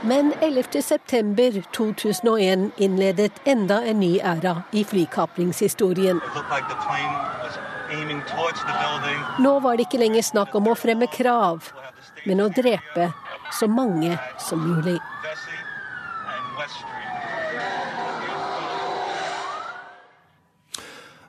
[0.06, 6.20] Men 11.9.2001 innledet enda en ny æra i flykapringshistorien.
[9.38, 11.72] Nå var det ikke lenger snakk om å fremme krav,
[12.22, 13.12] men å drepe
[13.58, 15.00] så mange som mulig.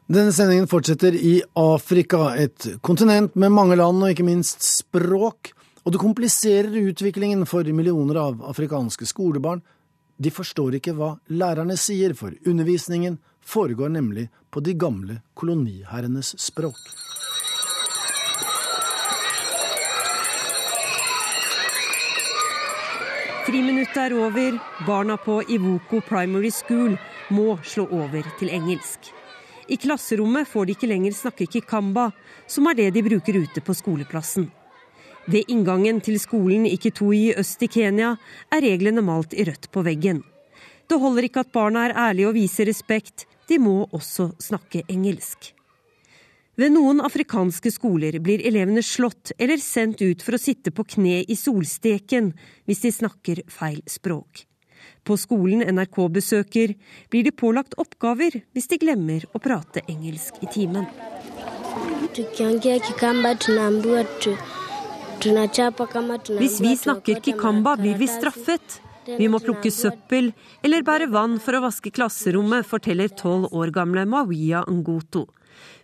[0.08, 5.58] Denne sendingen fortsetter i Afrika, et kontinent med mange land og ikke minst språk.
[5.88, 9.62] Og det kompliserer utviklingen for millioner av afrikanske skolebarn.
[10.20, 16.82] De forstår ikke hva lærerne sier, for undervisningen foregår nemlig på de gamle koloniherrenes språk.
[23.48, 24.60] Friminuttet er over.
[24.84, 27.00] Barna på Ivoko Primary School
[27.32, 29.14] må slå over til engelsk.
[29.72, 32.10] I klasserommet får de ikke lenger snakke kikamba,
[32.44, 34.52] som er det de bruker ute på skoleplassen.
[35.28, 38.14] Ved inngangen til skolen i Kitui øst i Kenya
[38.54, 40.22] er reglene malt i rødt på veggen.
[40.88, 45.52] Det holder ikke at barna er ærlige og viser respekt, de må også snakke engelsk.
[46.58, 51.20] Ved noen afrikanske skoler blir elevene slått eller sendt ut for å sitte på kne
[51.28, 52.32] i solsteken
[52.66, 54.48] hvis de snakker feil språk.
[55.04, 56.74] På skolen NRK besøker,
[57.12, 60.88] blir de pålagt oppgaver hvis de glemmer å prate engelsk i timen.
[65.18, 68.82] Hvis vi snakker kikamba, blir vi straffet.
[69.08, 70.34] Vi må plukke søppel
[70.66, 75.28] eller bære vann for å vaske klasserommet, forteller tolv år gamle Mawiya Ngoto.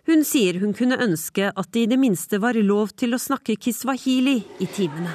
[0.04, 3.56] Hun sier hun kunne ønske at det i det minste var lov til å snakke
[3.56, 5.14] kiswahili i timene.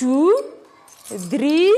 [0.00, 0.32] two,
[1.30, 1.72] three,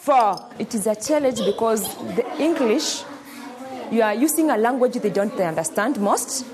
[0.00, 0.36] four.
[0.58, 1.82] It is a challenge because
[2.16, 3.02] the English,
[3.90, 6.44] you are using a language they don't understand most,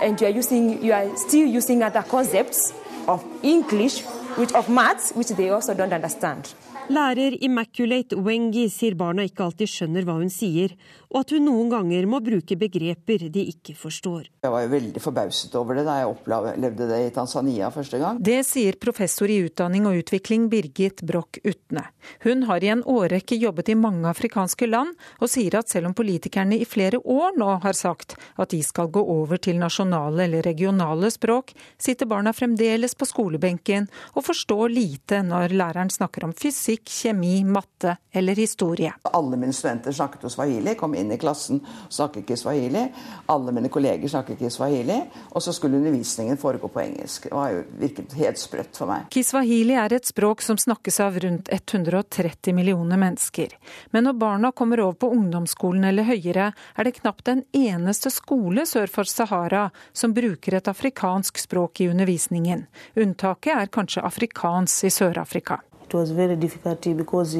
[0.00, 2.72] and you are using, you are still using other concepts
[3.06, 4.02] of English,
[4.36, 6.54] which of maths, which they also don't understand.
[6.88, 10.74] Lærer Immaculate Wengi sier barna ikke alltid skjønner hva hun sier,
[11.14, 14.26] og at hun noen ganger må bruke begreper de ikke forstår.
[14.42, 18.18] Jeg var jo veldig forbauset over det da jeg opplevde det i Tanzania første gang.
[18.18, 21.86] Det sier professor i utdanning og utvikling Birgit Broch Utne.
[22.26, 25.94] Hun har i en årrekke jobbet i mange afrikanske land, og sier at selv om
[25.96, 30.44] politikerne i flere år nå har sagt at de skal gå over til nasjonale eller
[30.46, 36.90] regionale språk, sitter barna fremdeles på skolebenken og forstår lite når læreren snakker om fysikk,
[36.90, 38.92] kjemi, matte eller historie.
[39.14, 42.86] Alle mine studenter snakket jo swahili, kom inn inn i klassen og snakker ikke swahili.
[43.30, 44.96] Alle mine kolleger snakker ikke swahili.
[45.36, 47.28] Og så skulle undervisningen foregå på engelsk.
[47.28, 49.08] Det var jo virket helt sprøtt for meg.
[49.14, 53.54] Kiswahili er et språk som snakkes av rundt 130 millioner mennesker.
[53.92, 58.66] Men når barna kommer over på ungdomsskolen eller høyere, er det knapt en eneste skole
[58.68, 62.66] sør for Sahara som bruker et afrikansk språk i undervisningen.
[62.96, 65.60] Unntaket er kanskje afrikansk i Sør-Afrika.
[65.84, 67.36] It was very difficult because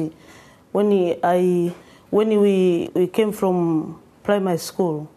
[0.71, 0.91] when
[1.23, 1.73] I
[2.15, 5.07] when we, we came from primary school,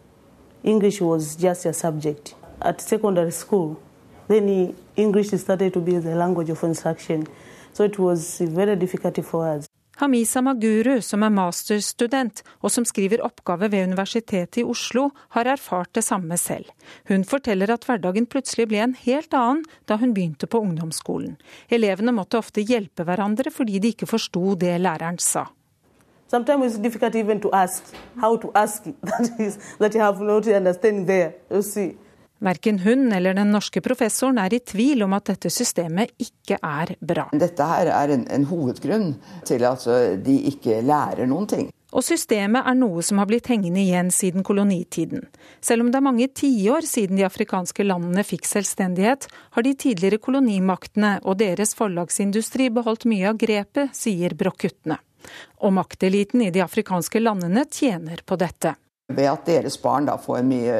[0.63, 2.35] English was just a subject.
[2.61, 3.79] At secondary school,
[4.27, 7.25] then English started to be the language of instruction.
[7.71, 9.65] So it was very difficult for us.
[9.95, 15.93] Hamisa Maguru, som er masterstudent og som skriver oppgave ved Universitetet i Oslo, har erfart
[15.95, 16.67] det samme selv.
[17.07, 21.35] Hun forteller at hverdagen plutselig ble en helt annen da hun begynte på ungdomsskolen.
[21.67, 25.49] Elevene måtte ofte hjelpe hverandre fordi de ikke forsto det læreren sa.
[26.29, 27.83] Sometimes it's difficult even to ask
[28.21, 28.95] how to ask it.
[29.03, 31.33] That is that you have not understanding there.
[31.49, 31.97] You see.
[32.39, 36.93] Verken hun eller den norske professoren er i tvil om at dette systemet ikke er
[37.01, 37.25] bra.
[37.33, 39.09] Dette her er en, en hovedgrunn
[39.45, 39.83] til at
[40.23, 41.67] de ikke lærer noen ting.
[41.89, 45.25] Og systemet er noe som har blitt hengende igjen siden kolonitiden.
[45.59, 49.25] Selv om det er mange tiår siden de afrikanske landene fikk selvstendighet,
[49.57, 55.01] har de tidligere kolonimaktene og deres forlagsindustri beholdt mye av grepet, sier Broch-guttene.
[55.65, 58.75] Og makteliten i de afrikanske landene tjener på dette.
[59.09, 60.73] Ved at deres barn får, mye,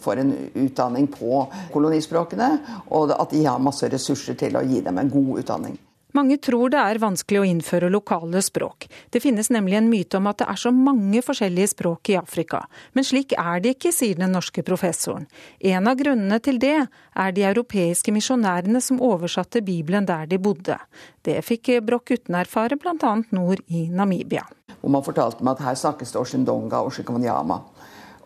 [0.00, 0.32] får, en
[0.66, 2.50] utdanning på kolonispråkene,
[2.92, 5.78] og at de har masse ressurser til å gi dem en god utdanning.
[6.16, 8.88] Mange tror det er vanskelig å innføre lokale språk.
[9.10, 12.64] Det finnes nemlig en myte om at det er så mange forskjellige språk i Afrika.
[12.92, 15.28] Men slik er det ikke, sier den norske professoren.
[15.60, 20.78] En av grunnene til det er de europeiske misjonærene som oversatte Bibelen der de bodde.
[21.22, 23.14] Det fikk Broch Gutten erfare bl.a.
[23.30, 24.46] nord i Namibia.
[24.80, 27.60] Hvor man fortalte meg at her snakkes det oshindonga og shikawanyama.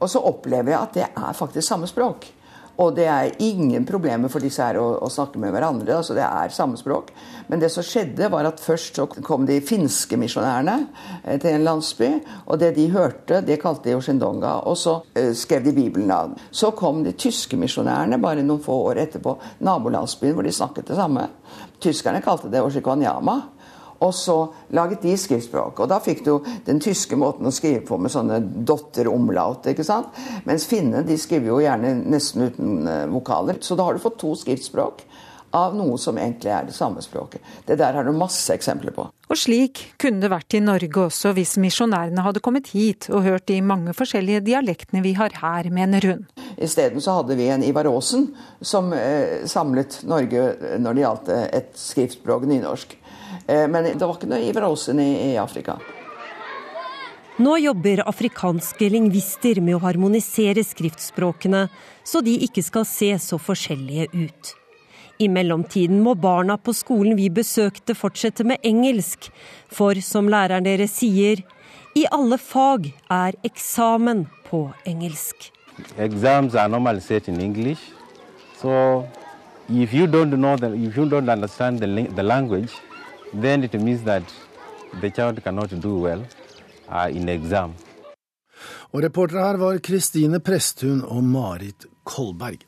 [0.00, 2.26] Og så opplever jeg at det er faktisk samme språk.
[2.82, 6.00] Og det er ingen problemer for disse her å, å snakke med hverandre.
[6.00, 7.12] altså Det er samme språk.
[7.46, 10.76] Men det som skjedde, var at først så kom de finske misjonærene
[11.22, 12.10] eh, til en landsby.
[12.48, 14.56] Og det de hørte, det kalte de Oshindonga.
[14.70, 16.34] Og så uh, skrev de Bibelen av.
[16.50, 20.98] Så kom de tyske misjonærene bare noen få år etterpå, nabolandsbyen hvor de snakket det
[20.98, 21.28] samme.
[21.84, 23.38] Tyskerne kalte det Oshikwanyama.
[24.02, 24.36] Og så
[24.74, 25.84] laget de skriftspråk.
[25.84, 26.32] Og da fikk du
[26.66, 29.66] den tyske måten å skrive på med sånne dotter-omlaut.
[29.70, 30.14] ikke sant?
[30.48, 33.60] Mens finnene de skriver jo gjerne nesten uten uh, vokaler.
[33.60, 35.06] Så da har du fått to skriftspråk
[35.54, 37.42] av noe som egentlig er det samme språket.
[37.66, 39.06] Det der har du masse eksempler på.
[39.30, 43.46] Og slik kunne det vært i Norge også hvis misjonærene hadde kommet hit og hørt
[43.48, 46.26] de mange forskjellige dialektene vi har her, mener hun.
[46.58, 48.28] Isteden så hadde vi en Ivar Aasen
[48.60, 52.98] som eh, samlet Norge når det gjaldt et skriftspråk nynorsk.
[53.46, 55.76] Eh, men det var ikke noe Iver Aasen i, i Afrika.
[57.36, 61.64] Nå jobber afrikanske lingvister med å harmonisere skriftspråkene,
[62.06, 64.52] så de ikke skal se så forskjellige ut.
[65.18, 69.32] I mellomtiden må barna på skolen vi besøkte fortsette med engelsk,
[69.66, 71.42] for som læreren deres sier,
[71.98, 75.50] i alle fag er eksamen på engelsk.
[75.98, 77.82] Exams are normally set in English,
[78.60, 79.06] so
[79.68, 82.70] if you don't know the, if you don't understand the, the language,
[83.42, 84.22] then it means that
[85.00, 86.22] the child cannot do well
[86.88, 87.74] uh, in exam.
[88.94, 92.62] Og reportere her var Kristine Presthun og Marit Kolberg.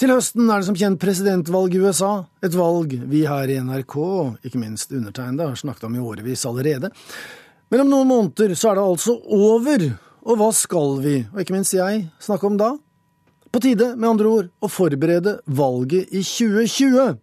[0.00, 2.12] Til høsten er det som kjent presidentvalg i USA,
[2.44, 6.44] et valg vi her i NRK, og ikke minst undertegnede, har snakket om i årevis
[6.48, 6.92] allerede.
[7.72, 9.86] Men om noen måneder så er det altså over,
[10.22, 12.74] og hva skal vi, og ikke minst jeg, snakke om da?
[13.52, 17.18] På tide, med andre ord, å forberede valget i 2020.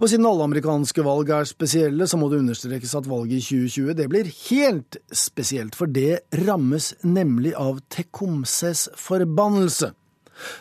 [0.00, 3.96] Og siden alle amerikanske valg er spesielle, så må det understrekes at valget i 2020
[3.96, 9.92] det blir helt spesielt, for det rammes nemlig av Tekomses forbannelse.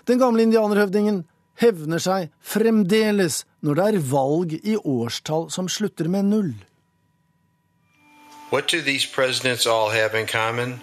[0.07, 1.24] Den gamle indianerhøvdingen
[1.62, 6.53] hevner seg fremdeles når det er valg i årstall som slutter med null.
[8.51, 10.82] What do these presidents all have in common?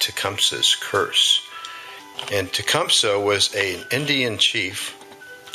[0.00, 1.42] Tecumseh's curse.
[2.32, 4.96] And Tecumseh was an Indian chief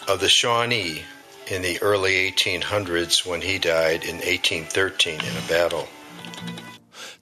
[0.07, 1.03] of the Shawnee
[1.47, 5.87] in the early 1800s when he died in 1813 in a battle.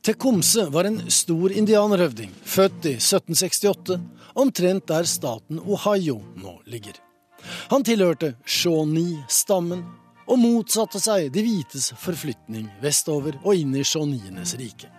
[0.01, 3.99] Tecumse var en stor indianerhøvding, født i 1768,
[4.35, 6.93] omtrent der staten Ohio nå ligger.
[7.69, 9.83] Han tilhørte Shawnee-stammen
[10.27, 14.91] og motsatte seg de hvites forflytning vestover og inn i shawnienes rike.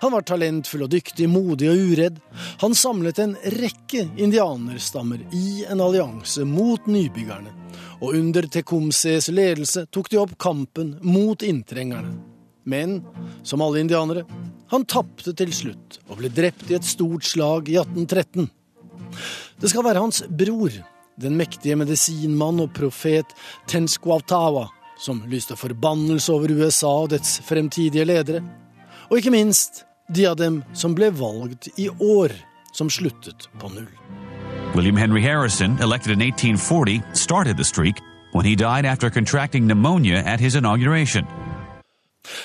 [0.00, 2.18] Han var talentfull og dyktig, modig og uredd.
[2.62, 7.54] Han samlet en rekke indianerstammer i en allianse mot nybyggerne,
[8.00, 12.14] og under Tecumses ledelse tok de opp kampen mot inntrengerne.
[12.64, 13.00] Men
[13.42, 14.24] som alle indianere,
[14.70, 18.50] han tapte til slutt og ble drept i et stort slag i 1813.
[19.60, 20.74] Det skal være hans bror,
[21.20, 23.34] den mektige medisinmann og profet
[23.68, 24.68] Tensquatawa,
[25.00, 28.44] som lyste forbannelse over USA og dets fremtidige ledere.
[29.10, 29.84] Og ikke minst
[30.14, 32.30] de av dem som ble valgt i år,
[32.72, 33.90] som sluttet på null.
[34.74, 37.98] William Henry Harrison, elected in 1840, started the streak
[38.32, 41.26] when he died after contracting pneumonia at his inauguration.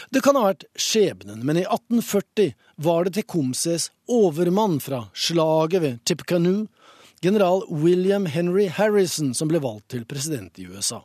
[0.09, 5.99] Det kan ha vært skjebnen, men i 1840 var det Tecumses overmann fra slaget ved
[6.05, 6.65] Tippecanoe
[7.21, 11.03] general William Henry Harrison som ble valgt til president i USA.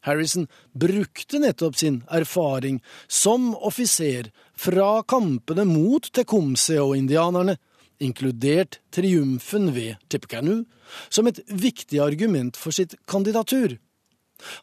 [0.00, 4.30] Harrison brukte nettopp sin erfaring som offiser
[4.60, 7.56] fra kampene mot Tekomse og indianerne,
[8.00, 10.64] inkludert triumfen ved Tippecanoe,
[11.08, 13.76] som et viktig argument for sitt kandidatur.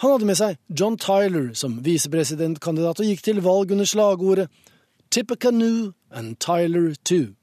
[0.02, 4.48] Han hadde med seg John Tyler som visepresidentkandidat og gikk til valg under slagordet
[5.14, 7.36] Tippecanoe and Tyler too.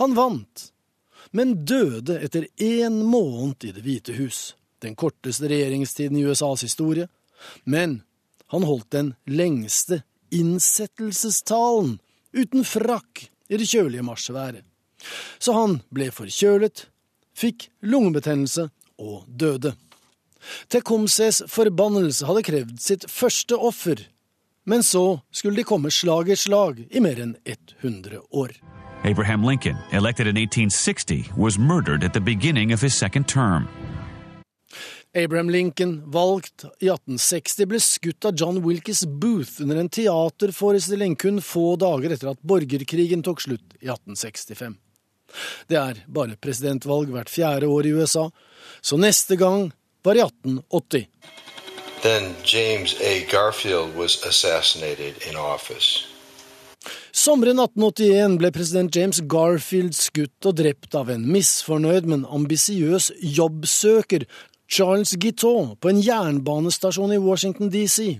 [0.00, 0.70] Han vant,
[1.32, 7.08] men døde etter én måned i Det hvite hus, den korteste regjeringstiden i USAs historie.
[7.64, 8.02] Men
[8.52, 11.98] han holdt den lengste innsettelsestalen,
[12.32, 14.64] uten frakk, i det kjølige marsværet.
[15.38, 16.86] Så han ble forkjølet,
[17.36, 18.68] fikk lungebetennelse
[18.98, 19.74] og døde.
[20.70, 24.02] Tecumses forbannelse hadde krevd sitt første offer,
[24.66, 28.56] men så skulle de komme slag i slag i mer enn 100 år.
[29.04, 33.28] Abraham Lincoln, elected in 1860, was murdered at the beginning of his second.
[35.16, 41.40] Abraham Lincoln, valgt i 1860, ble skutt av John Wilkes Booth under en teaterforestilling kun
[41.40, 44.76] få dager etter at borgerkrigen tok slutt i 1865.
[45.72, 48.26] Det er bare presidentvalg hvert fjerde år i USA,
[48.84, 49.70] så neste gang
[50.04, 51.08] var i 1880.
[52.02, 53.24] Then James A.
[53.32, 56.04] Garfield was assassinated in office.
[57.10, 63.08] Sommeren 1881 ble president James Garfield skutt og drept av en misfornøyd, men ambisiøs
[63.38, 64.26] jobbsøker,
[64.68, 68.18] Charles Guiteau, på en jernbanestasjon i Washington DC.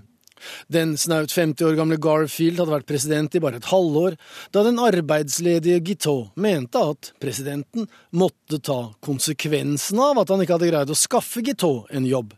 [0.69, 4.17] Den snaut 50 år gamle Garfield hadde vært president i bare et halvår,
[4.55, 10.73] da den arbeidsledige Guiteau mente at presidenten måtte ta konsekvensen av at han ikke hadde
[10.73, 12.35] greid å skaffe Guiteau en jobb.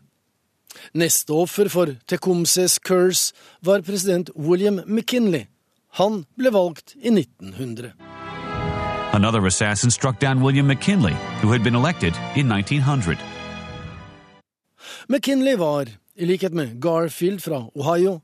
[0.93, 3.33] Neste offer for Tecumses curse
[3.65, 5.47] var president William McKinley,
[5.97, 7.93] han ble valgt i 1900.
[9.11, 13.17] Another assassin struck down William McKinley, who had been elected in 1900.
[15.11, 18.21] McKinley var, i likhet med Garfield fra Ohio,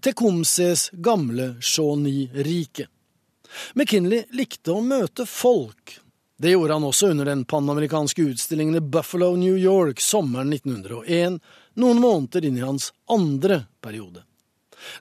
[0.00, 2.86] Tecumses gamle Shawnee-rike.
[3.74, 6.00] McKinley likte å møte folk.
[6.36, 11.38] Det gjorde han også under den panamerikanske utstillingen i Buffalo, New York sommeren 1901,
[11.78, 14.24] noen måneder inn i hans andre periode.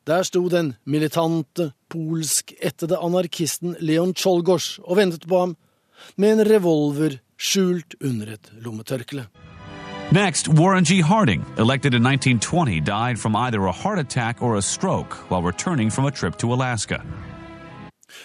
[0.05, 5.57] Der sto den militante, polsk-ættede anarkisten Leon Czolgosz og ventet på ham,
[6.13, 9.25] med en revolver skjult under et lommetørkle.
[10.13, 11.01] Next, Warren G.
[11.01, 15.89] Harding, elected in 1920, died from either a heart attack or a stroke while returning
[15.89, 17.03] from a trip to Alaska.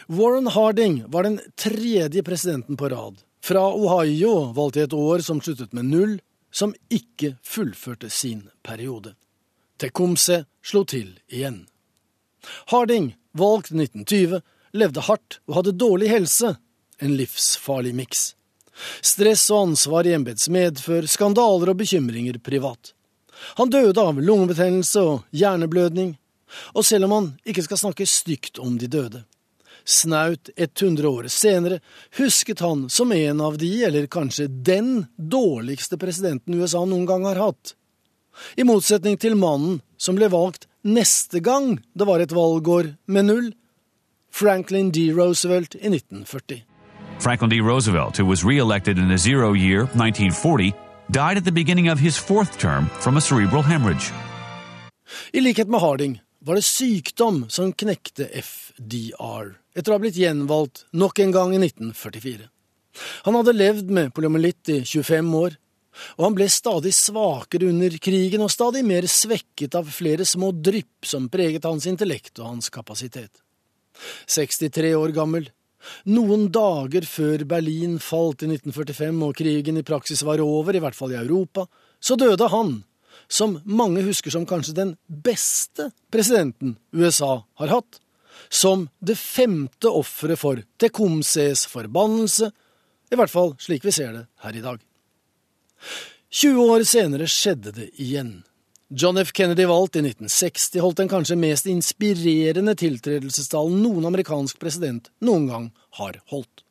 [0.06, 5.40] Warren Harding var den tredje presidenten på rad, fra Ohio, valgt i et år som
[5.40, 6.20] sluttet med null,
[6.52, 9.14] som ikke fullførte sin periode.
[9.80, 11.66] Tecumse slo til igjen.
[12.66, 16.58] Harding, valgt 1920, levde hardt og hadde dårlig helse,
[17.00, 18.34] en livsfarlig miks.
[19.02, 22.92] Stress og ansvar i embets medfør, skandaler og bekymringer privat.
[23.58, 26.14] Han døde av lungebetennelse og hjerneblødning,
[26.74, 29.24] og selv om han ikke skal snakke stygt om de døde.
[29.88, 31.80] Snaut 100 år senere
[32.18, 37.40] husket han som en av de, eller kanskje den, dårligste presidenten USA noen gang har
[37.40, 37.72] hatt.
[38.56, 43.48] I motsetning til mannen som ble valgt neste gang det var et valgår med null,
[44.28, 45.08] Franklin D.
[45.16, 46.67] Roosevelt i 1940.
[47.18, 47.60] Franklin D.
[47.60, 50.72] Roosevelt, who was re-elected in a zero year, 1940,
[51.10, 54.12] died at the beginning of his fourth term from a cerebral hemorrhage.
[55.32, 60.84] I likhet med Harding var det sykdom som knekte FDR, etter å ha blitt gjenvalgt
[60.92, 62.46] nok en gang i 1944.
[63.26, 65.58] Han hadde levd med poliomyelitt i 25 år,
[66.16, 71.08] og han ble stadig svakere under krigen og stadig mer svekket av flere små drypp
[71.08, 73.42] som preget hans intellekt og hans kapasitet.
[74.30, 75.48] 63 år gammel.
[76.10, 80.96] Noen dager før Berlin falt i 1945 og krigen i praksis var over, i hvert
[80.96, 81.66] fall i Europa,
[82.00, 82.82] så døde han,
[83.28, 88.00] som mange husker som kanskje den beste presidenten USA har hatt,
[88.48, 92.50] som det femte offeret for Tecumsehs forbannelse,
[93.08, 94.78] i hvert fall slik vi ser det her i dag.
[96.28, 98.42] 20 år senere skjedde det igjen.
[98.90, 99.32] John F.
[99.32, 105.66] Kennedy valgt i 1960 holdt den kanskje mest inspirerende tiltredelsestalen noen amerikansk president noen gang
[105.98, 106.62] har holdt.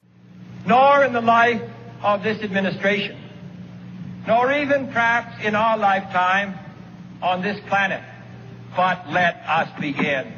[0.66, 1.62] Nor in the life
[2.02, 3.20] of this administration,
[4.26, 6.58] nor even perhaps in our lifetime
[7.22, 8.02] on this planet.
[8.74, 10.34] But let us begin.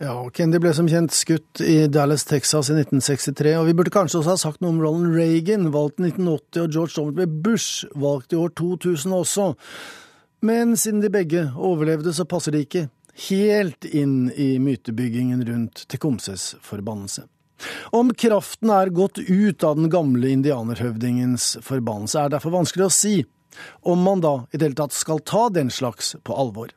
[0.00, 4.20] Ja, Kennedy ble som kjent skutt i Dallas, Texas i 1963, og vi burde kanskje
[4.20, 7.26] også ha sagt noe om Ronald Reagan, valgt i 1980, og George W.
[7.48, 9.50] Bush, valgt i år 2000 også.
[10.40, 12.86] Men siden de begge overlevde, så passer de ikke
[13.28, 17.26] helt inn i mytebyggingen rundt Tekomses forbannelse.
[17.92, 23.16] Om kraften er gått ut av den gamle indianerhøvdingens forbannelse, er derfor vanskelig å si,
[23.84, 26.72] om man da i det hele tatt skal ta den slags på alvor.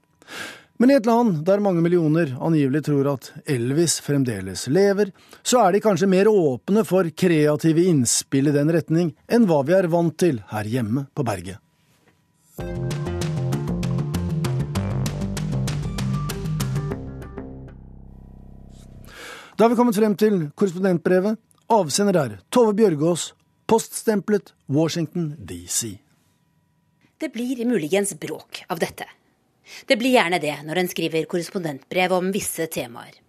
[0.82, 5.14] Men i et land der mange millioner angivelig tror at Elvis fremdeles lever,
[5.46, 9.78] så er de kanskje mer åpne for kreative innspill i den retning enn hva vi
[9.78, 11.62] er vant til her hjemme på berget.
[19.54, 21.38] Da har vi kommet frem til korrespondentbrevet.
[21.74, 23.28] Avsender er Tove Bjørgaas,
[23.70, 25.92] poststemplet Washington DC.
[27.22, 29.06] Det blir muligens bråk av dette.
[29.86, 33.20] Det blir gjerne det når en skriver korrespondentbrev om visse temaer.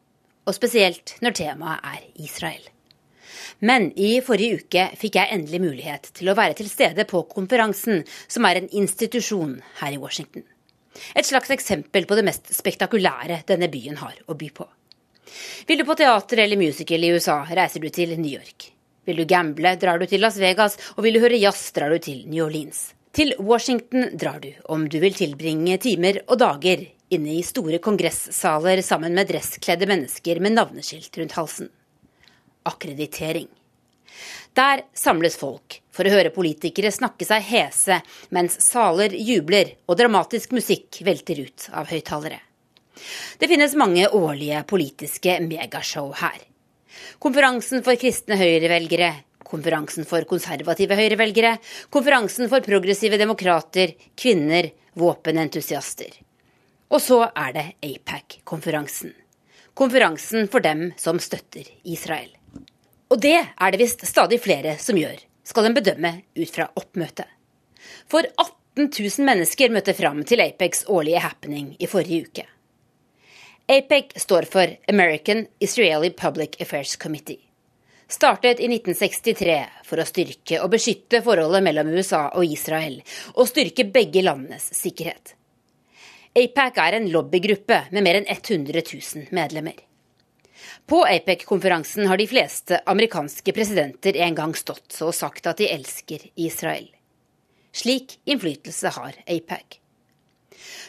[0.48, 2.70] Og spesielt når temaet er Israel.
[3.60, 8.00] Men i forrige uke fikk jeg endelig mulighet til å være til stede på konferansen,
[8.28, 10.48] som er en institusjon her i Washington.
[11.12, 14.70] Et slags eksempel på det mest spektakulære denne byen har å by på.
[15.66, 18.70] Vil du på teater eller musical i USA, reiser du til New York.
[19.04, 21.98] Vil du gamble, drar du til Las Vegas, og vil du høre jazz, drar du
[22.00, 22.92] til New Orleans.
[23.14, 28.82] Til Washington drar du om du vil tilbringe timer og dager inne i store kongressaler
[28.82, 31.68] sammen med dresskledde mennesker med navneskilt rundt halsen.
[32.66, 33.46] Akkreditering.
[34.54, 38.00] Der samles folk for å høre politikere snakke seg hese,
[38.34, 42.40] mens saler jubler og dramatisk musikk velter ut av høyttalere.
[43.38, 46.38] Det finnes mange årlige politiske megashow her.
[47.18, 49.10] Konferansen for kristne høyrevelgere,
[49.44, 51.56] konferansen for konservative høyrevelgere,
[51.92, 56.14] konferansen for progressive demokrater, kvinner, våpenentusiaster.
[56.94, 59.12] Og så er det APAC-konferansen.
[59.74, 62.30] Konferansen for dem som støtter Israel.
[63.10, 67.26] Og det er det visst stadig flere som gjør, skal en bedømme ut fra oppmøtet.
[68.10, 72.46] For 18 000 mennesker møtte fram til Apex årlige happening i forrige uke.
[73.66, 77.38] APEC står for American Israeli Public Affairs Committee.
[78.08, 79.54] Startet i 1963
[79.84, 82.98] for å styrke og beskytte forholdet mellom USA og Israel,
[83.32, 85.32] og styrke begge landenes sikkerhet.
[86.36, 89.78] APEC er en lobbygruppe med mer enn 100 000 medlemmer.
[90.84, 96.28] På APEC-konferansen har de fleste amerikanske presidenter en gang stått og sagt at de elsker
[96.36, 96.90] Israel.
[97.72, 99.80] Slik innflytelse har APAC.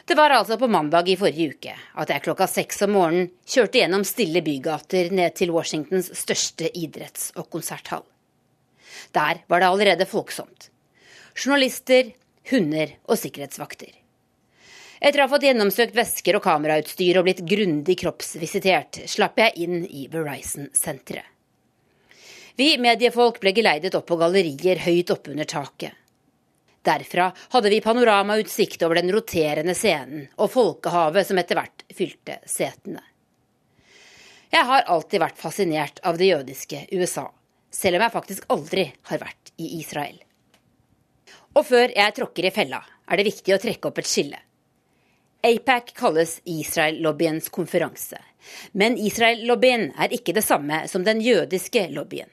[0.05, 3.81] Det var altså på mandag i forrige uke at jeg klokka seks om morgenen kjørte
[3.81, 8.05] gjennom stille bygater ned til Washingtons største idretts- og konserthall.
[9.11, 10.69] Der var det allerede folksomt.
[11.35, 12.13] Journalister,
[12.51, 13.91] hunder og sikkerhetsvakter.
[15.01, 19.81] Etter å ha fått gjennomsøkt vesker og kamerautstyr og blitt grundig kroppsvisitert, slapp jeg inn
[19.85, 21.27] i Verizon-senteret.
[22.55, 25.91] Vi mediefolk ble geleidet opp på gallerier høyt oppunder taket.
[26.85, 33.01] Derfra hadde vi panoramautsikt over den roterende scenen og folkehavet som etter hvert fylte setene.
[34.53, 37.25] Jeg har alltid vært fascinert av det jødiske USA,
[37.73, 40.21] selv om jeg faktisk aldri har vært i Israel.
[41.57, 44.39] Og før jeg tråkker i fella, er det viktig å trekke opp et skille.
[45.45, 48.21] APAC kalles Israel-lobbyens konferanse,
[48.73, 52.29] men Israel-lobbyen er ikke det samme som den jødiske lobbyen.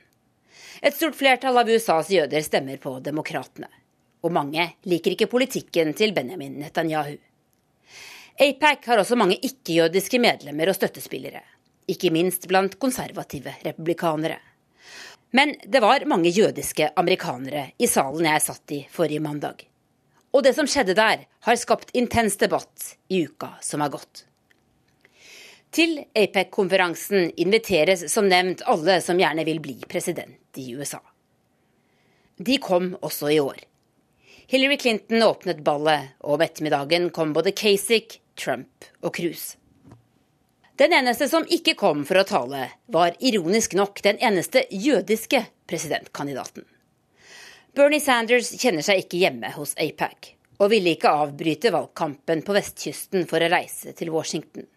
[0.83, 3.71] Et stort flertall av USAs jøder stemmer på demokratene
[4.23, 7.17] og mange liker ikke politikken til Benjamin Netanyahu.
[8.41, 11.43] APAC har også mange ikke-jødiske medlemmer og støttespillere,
[11.91, 14.39] ikke minst blant konservative republikanere.
[15.33, 19.67] Men det var mange jødiske amerikanere i salen jeg satt i forrige mandag.
[20.33, 24.25] Og det som skjedde der, har skapt intens debatt i uka som har gått.
[25.73, 31.01] Til APEC-konferansen inviteres som nevnt alle som gjerne vil bli president i USA.
[32.37, 33.61] De kom også i år.
[34.53, 39.55] Hillary Clinton åpnet ballet, og om ettermiddagen kom både Kasich, Trump og Cruz.
[40.77, 45.41] Den eneste som ikke kom for å tale, var ironisk nok den eneste jødiske
[45.73, 46.67] presidentkandidaten.
[47.73, 53.25] Bernie Sanders kjenner seg ikke hjemme hos APAC, og ville ikke avbryte valgkampen på vestkysten
[53.31, 54.69] for å reise til Washington.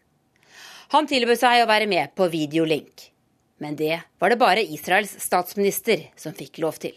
[0.96, 3.10] Han tilbød seg å være med på videolink,
[3.60, 6.96] men det var det bare Israels statsminister som fikk lov til.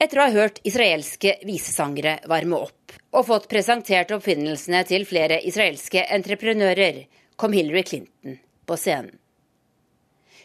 [0.00, 6.06] Etter å ha hørt israelske visesangere varme opp og fått presentert oppfinnelsene til flere israelske
[6.16, 7.02] entreprenører,
[7.36, 9.18] kom Hillary Clinton på scenen.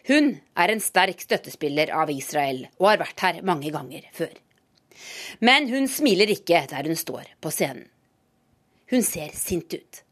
[0.06, 4.34] Hun er en sterk støttespiller av Israel og har vært her mange ganger før.
[5.40, 7.88] Men hun smiler ikke der hun står på scenen.
[8.92, 10.05] Hun ser sint ut.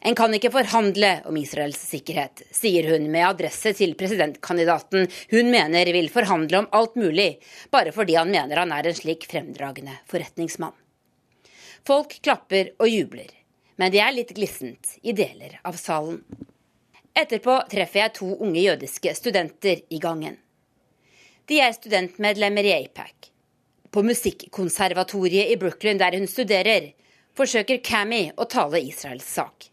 [0.00, 5.92] En kan ikke forhandle om Israels sikkerhet, sier hun med adresse til presidentkandidaten hun mener
[5.96, 7.36] vil forhandle om alt mulig,
[7.70, 10.74] bare fordi han mener han er en slik fremdragende forretningsmann.
[11.86, 13.30] Folk klapper og jubler,
[13.78, 16.20] men det er litt glissent i deler av salen.
[17.16, 20.36] Etterpå treffer jeg to unge jødiske studenter i gangen.
[21.46, 23.30] De er studentmedlemmer i APAC.
[23.94, 26.90] På Musikkonservatoriet i Brooklyn, der hun studerer,
[27.38, 29.70] forsøker Cammy å tale Israels sak.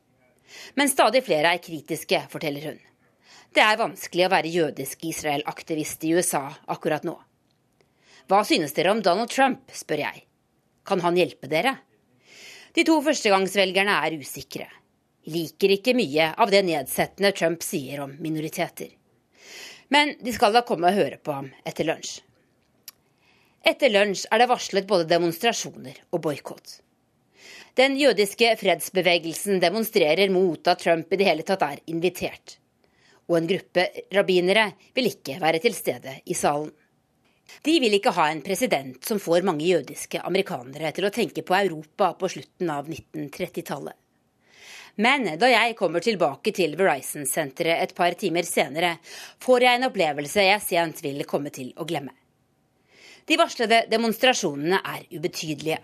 [0.75, 2.81] Men stadig flere er kritiske, forteller hun.
[3.53, 7.15] Det er vanskelig å være jødisk Israel-aktivist i USA akkurat nå.
[8.31, 10.23] Hva synes dere om Donald Trump, spør jeg.
[10.87, 11.75] Kan han hjelpe dere?
[12.73, 14.67] De to førstegangsvelgerne er usikre.
[15.29, 18.89] Liker ikke mye av det nedsettende Trump sier om minoriteter.
[19.93, 22.17] Men de skal da komme og høre på ham etter lunsj.
[23.63, 26.79] Etter lunsj er det varslet både demonstrasjoner og boikott.
[27.73, 32.59] Den jødiske fredsbevegelsen demonstrerer mot at Trump i det hele tatt er invitert.
[33.25, 36.69] Og en gruppe rabbinere vil ikke være til stede i salen.
[37.65, 41.57] De vil ikke ha en president som får mange jødiske amerikanere til å tenke på
[41.57, 43.97] Europa på slutten av 1930-tallet.
[45.01, 48.99] Men da jeg kommer tilbake til Verizon-senteret et par timer senere,
[49.41, 52.13] får jeg en opplevelse jeg sent vil komme til å glemme.
[53.25, 55.81] De varslede demonstrasjonene er ubetydelige.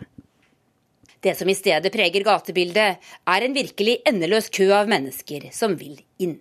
[1.20, 5.98] Det som i stedet preger gatebildet, er en virkelig endeløs kø av mennesker som vil
[6.18, 6.38] inn.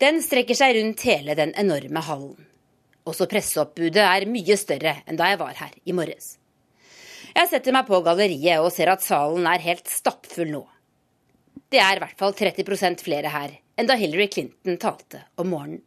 [0.00, 2.36] Den strekker seg rundt hele den enorme hallen.
[3.08, 6.36] Også presseoppbudet er mye større enn da jeg var her i morges.
[7.32, 10.64] Jeg setter meg på galleriet og ser at salen er helt stappfull nå.
[11.68, 15.84] Det er i hvert fall 30% flere her enn da Hillary Clinton talte om morgenen.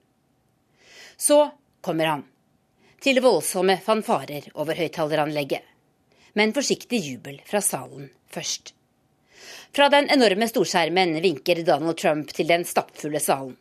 [1.18, 1.44] Så
[1.86, 2.24] kommer han,
[3.02, 5.66] til voldsomme fanfarer over høyttaleranlegget.
[6.34, 8.74] Men forsiktig jubel fra salen først.
[9.72, 13.58] Fra den enorme storskjermen vinker Donald Trump til den stappfulle salen.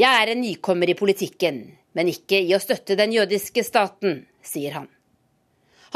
[0.00, 1.62] Jeg er en nykommer i politikken,
[1.92, 4.88] men ikke i å støtte den jødiske staten, sier han.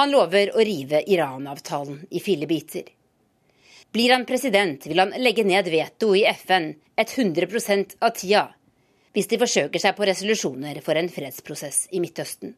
[0.00, 2.88] Han lover å rive Iran-avtalen i fillebiter.
[3.94, 8.48] Blir han president, vil han legge ned veto i FN 100% av tida,
[9.14, 12.56] hvis de forsøker seg på resolusjoner for en fredsprosess i Midtøsten.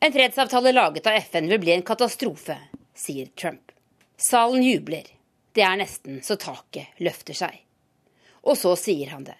[0.00, 2.58] En fredsavtale laget av FN vil bli en katastrofe,
[2.94, 3.72] sier Trump.
[4.16, 5.06] Salen jubler.
[5.52, 7.54] Det er nesten så taket løfter seg.
[8.44, 9.36] Og så sier han det.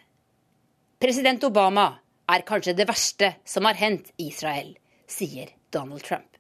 [0.99, 1.91] President Obama
[2.33, 4.73] er kanskje det verste som har hendt Israel,
[5.07, 6.31] sier Donald Trump.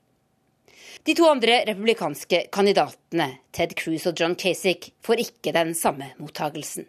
[1.04, 6.88] De to andre republikanske kandidatene, Ted Cruz og John Kasich, får ikke den samme mottagelsen.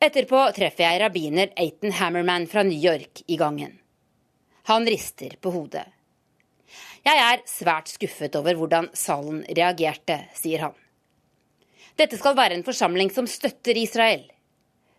[0.00, 3.74] Etterpå treffer jeg rabbiner Aiton Hammerman fra New York i gangen.
[4.70, 5.86] Han rister på hodet.
[7.06, 10.72] Jeg er svært skuffet over hvordan salen reagerte, sier han.
[11.94, 14.24] Dette skal være en forsamling som støtter Israel.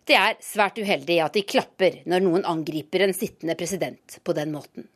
[0.08, 4.54] Det er svært uheldig at de klapper når noen angriper en sittende president på den
[4.54, 4.86] måten.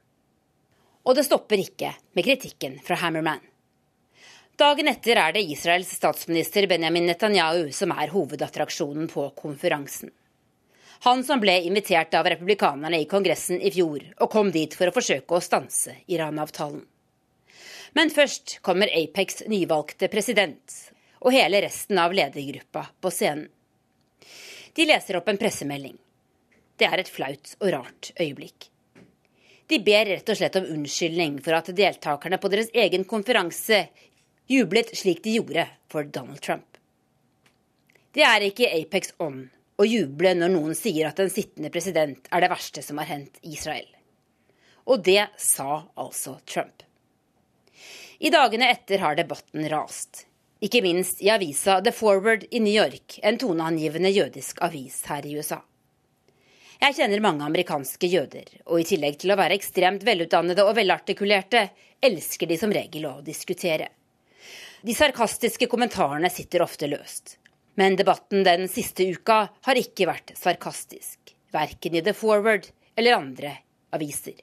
[1.04, 3.42] Og det stopper ikke med kritikken fra Hammerman.
[4.56, 10.14] Dagen etter er det Israels statsminister Benjamin Netanyahu som er hovedattraksjonen på konferansen.
[11.04, 14.96] Han som ble invitert av republikanerne i Kongressen i fjor, og kom dit for å
[14.96, 16.84] forsøke å stanse Iran-avtalen.
[17.92, 20.76] Men først kommer Apex nyvalgte president
[21.22, 23.48] og hele resten av ledergruppa på scenen.
[24.72, 25.98] De leser opp en pressemelding.
[26.80, 28.68] Det er et flaut og rart øyeblikk.
[29.68, 33.84] De ber rett og slett om unnskyldning for at deltakerne på deres egen konferanse
[34.50, 36.78] jublet slik de gjorde for Donald Trump.
[38.12, 39.46] Det er ikke Apex ånd
[39.80, 43.38] å juble når noen sier at en sittende president er det verste som har hendt
[43.42, 43.86] Israel.
[44.88, 46.82] Og det sa altså Trump.
[48.22, 50.26] I dagene etter har debatten rast.
[50.62, 55.32] Ikke minst i avisa The Forward i New York, en toneangivende jødisk avis her i
[55.34, 55.58] USA.
[56.84, 61.64] Jeg kjenner mange amerikanske jøder, og i tillegg til å være ekstremt velutdannede og velartikulerte,
[61.98, 63.90] elsker de som regel å diskutere.
[64.86, 67.40] De sarkastiske kommentarene sitter ofte løst.
[67.74, 73.56] Men debatten den siste uka har ikke vært sarkastisk, verken i The Forward eller andre
[73.90, 74.38] aviser.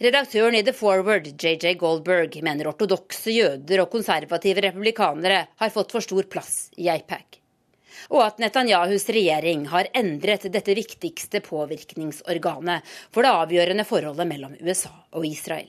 [0.00, 6.02] Redaktøren i The Forward, JJ Goldberg, mener ortodokse jøder og konservative republikanere har fått for
[6.02, 7.38] stor plass i AIPAC.
[8.10, 14.90] Og at Netanyahus regjering har endret dette viktigste påvirkningsorganet for det avgjørende forholdet mellom USA
[15.12, 15.68] og Israel.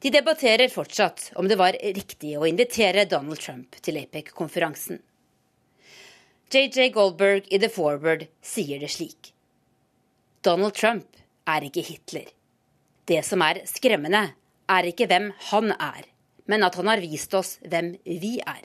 [0.00, 5.00] De debatterer fortsatt om det var riktig å invitere Donald Trump til APEC-konferansen.
[6.50, 9.32] JJ Goldberg i The Forward sier det slik.
[10.44, 12.28] Donald Trump er ikke Hitler.
[13.10, 14.28] Det som er skremmende,
[14.70, 16.04] er ikke hvem han er,
[16.46, 18.62] men at han har vist oss hvem vi er.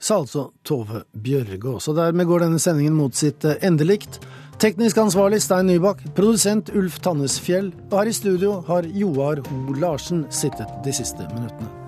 [0.00, 1.88] Sa altså Tove Bjørgaas.
[1.88, 4.20] Og dermed går denne sendingen mot sitt endelikt.
[4.60, 10.26] Teknisk ansvarlig Stein Nybakk, produsent Ulf Tannesfjell, og her i studio har Joar Ho Larsen
[10.28, 11.79] sittet de siste minuttene.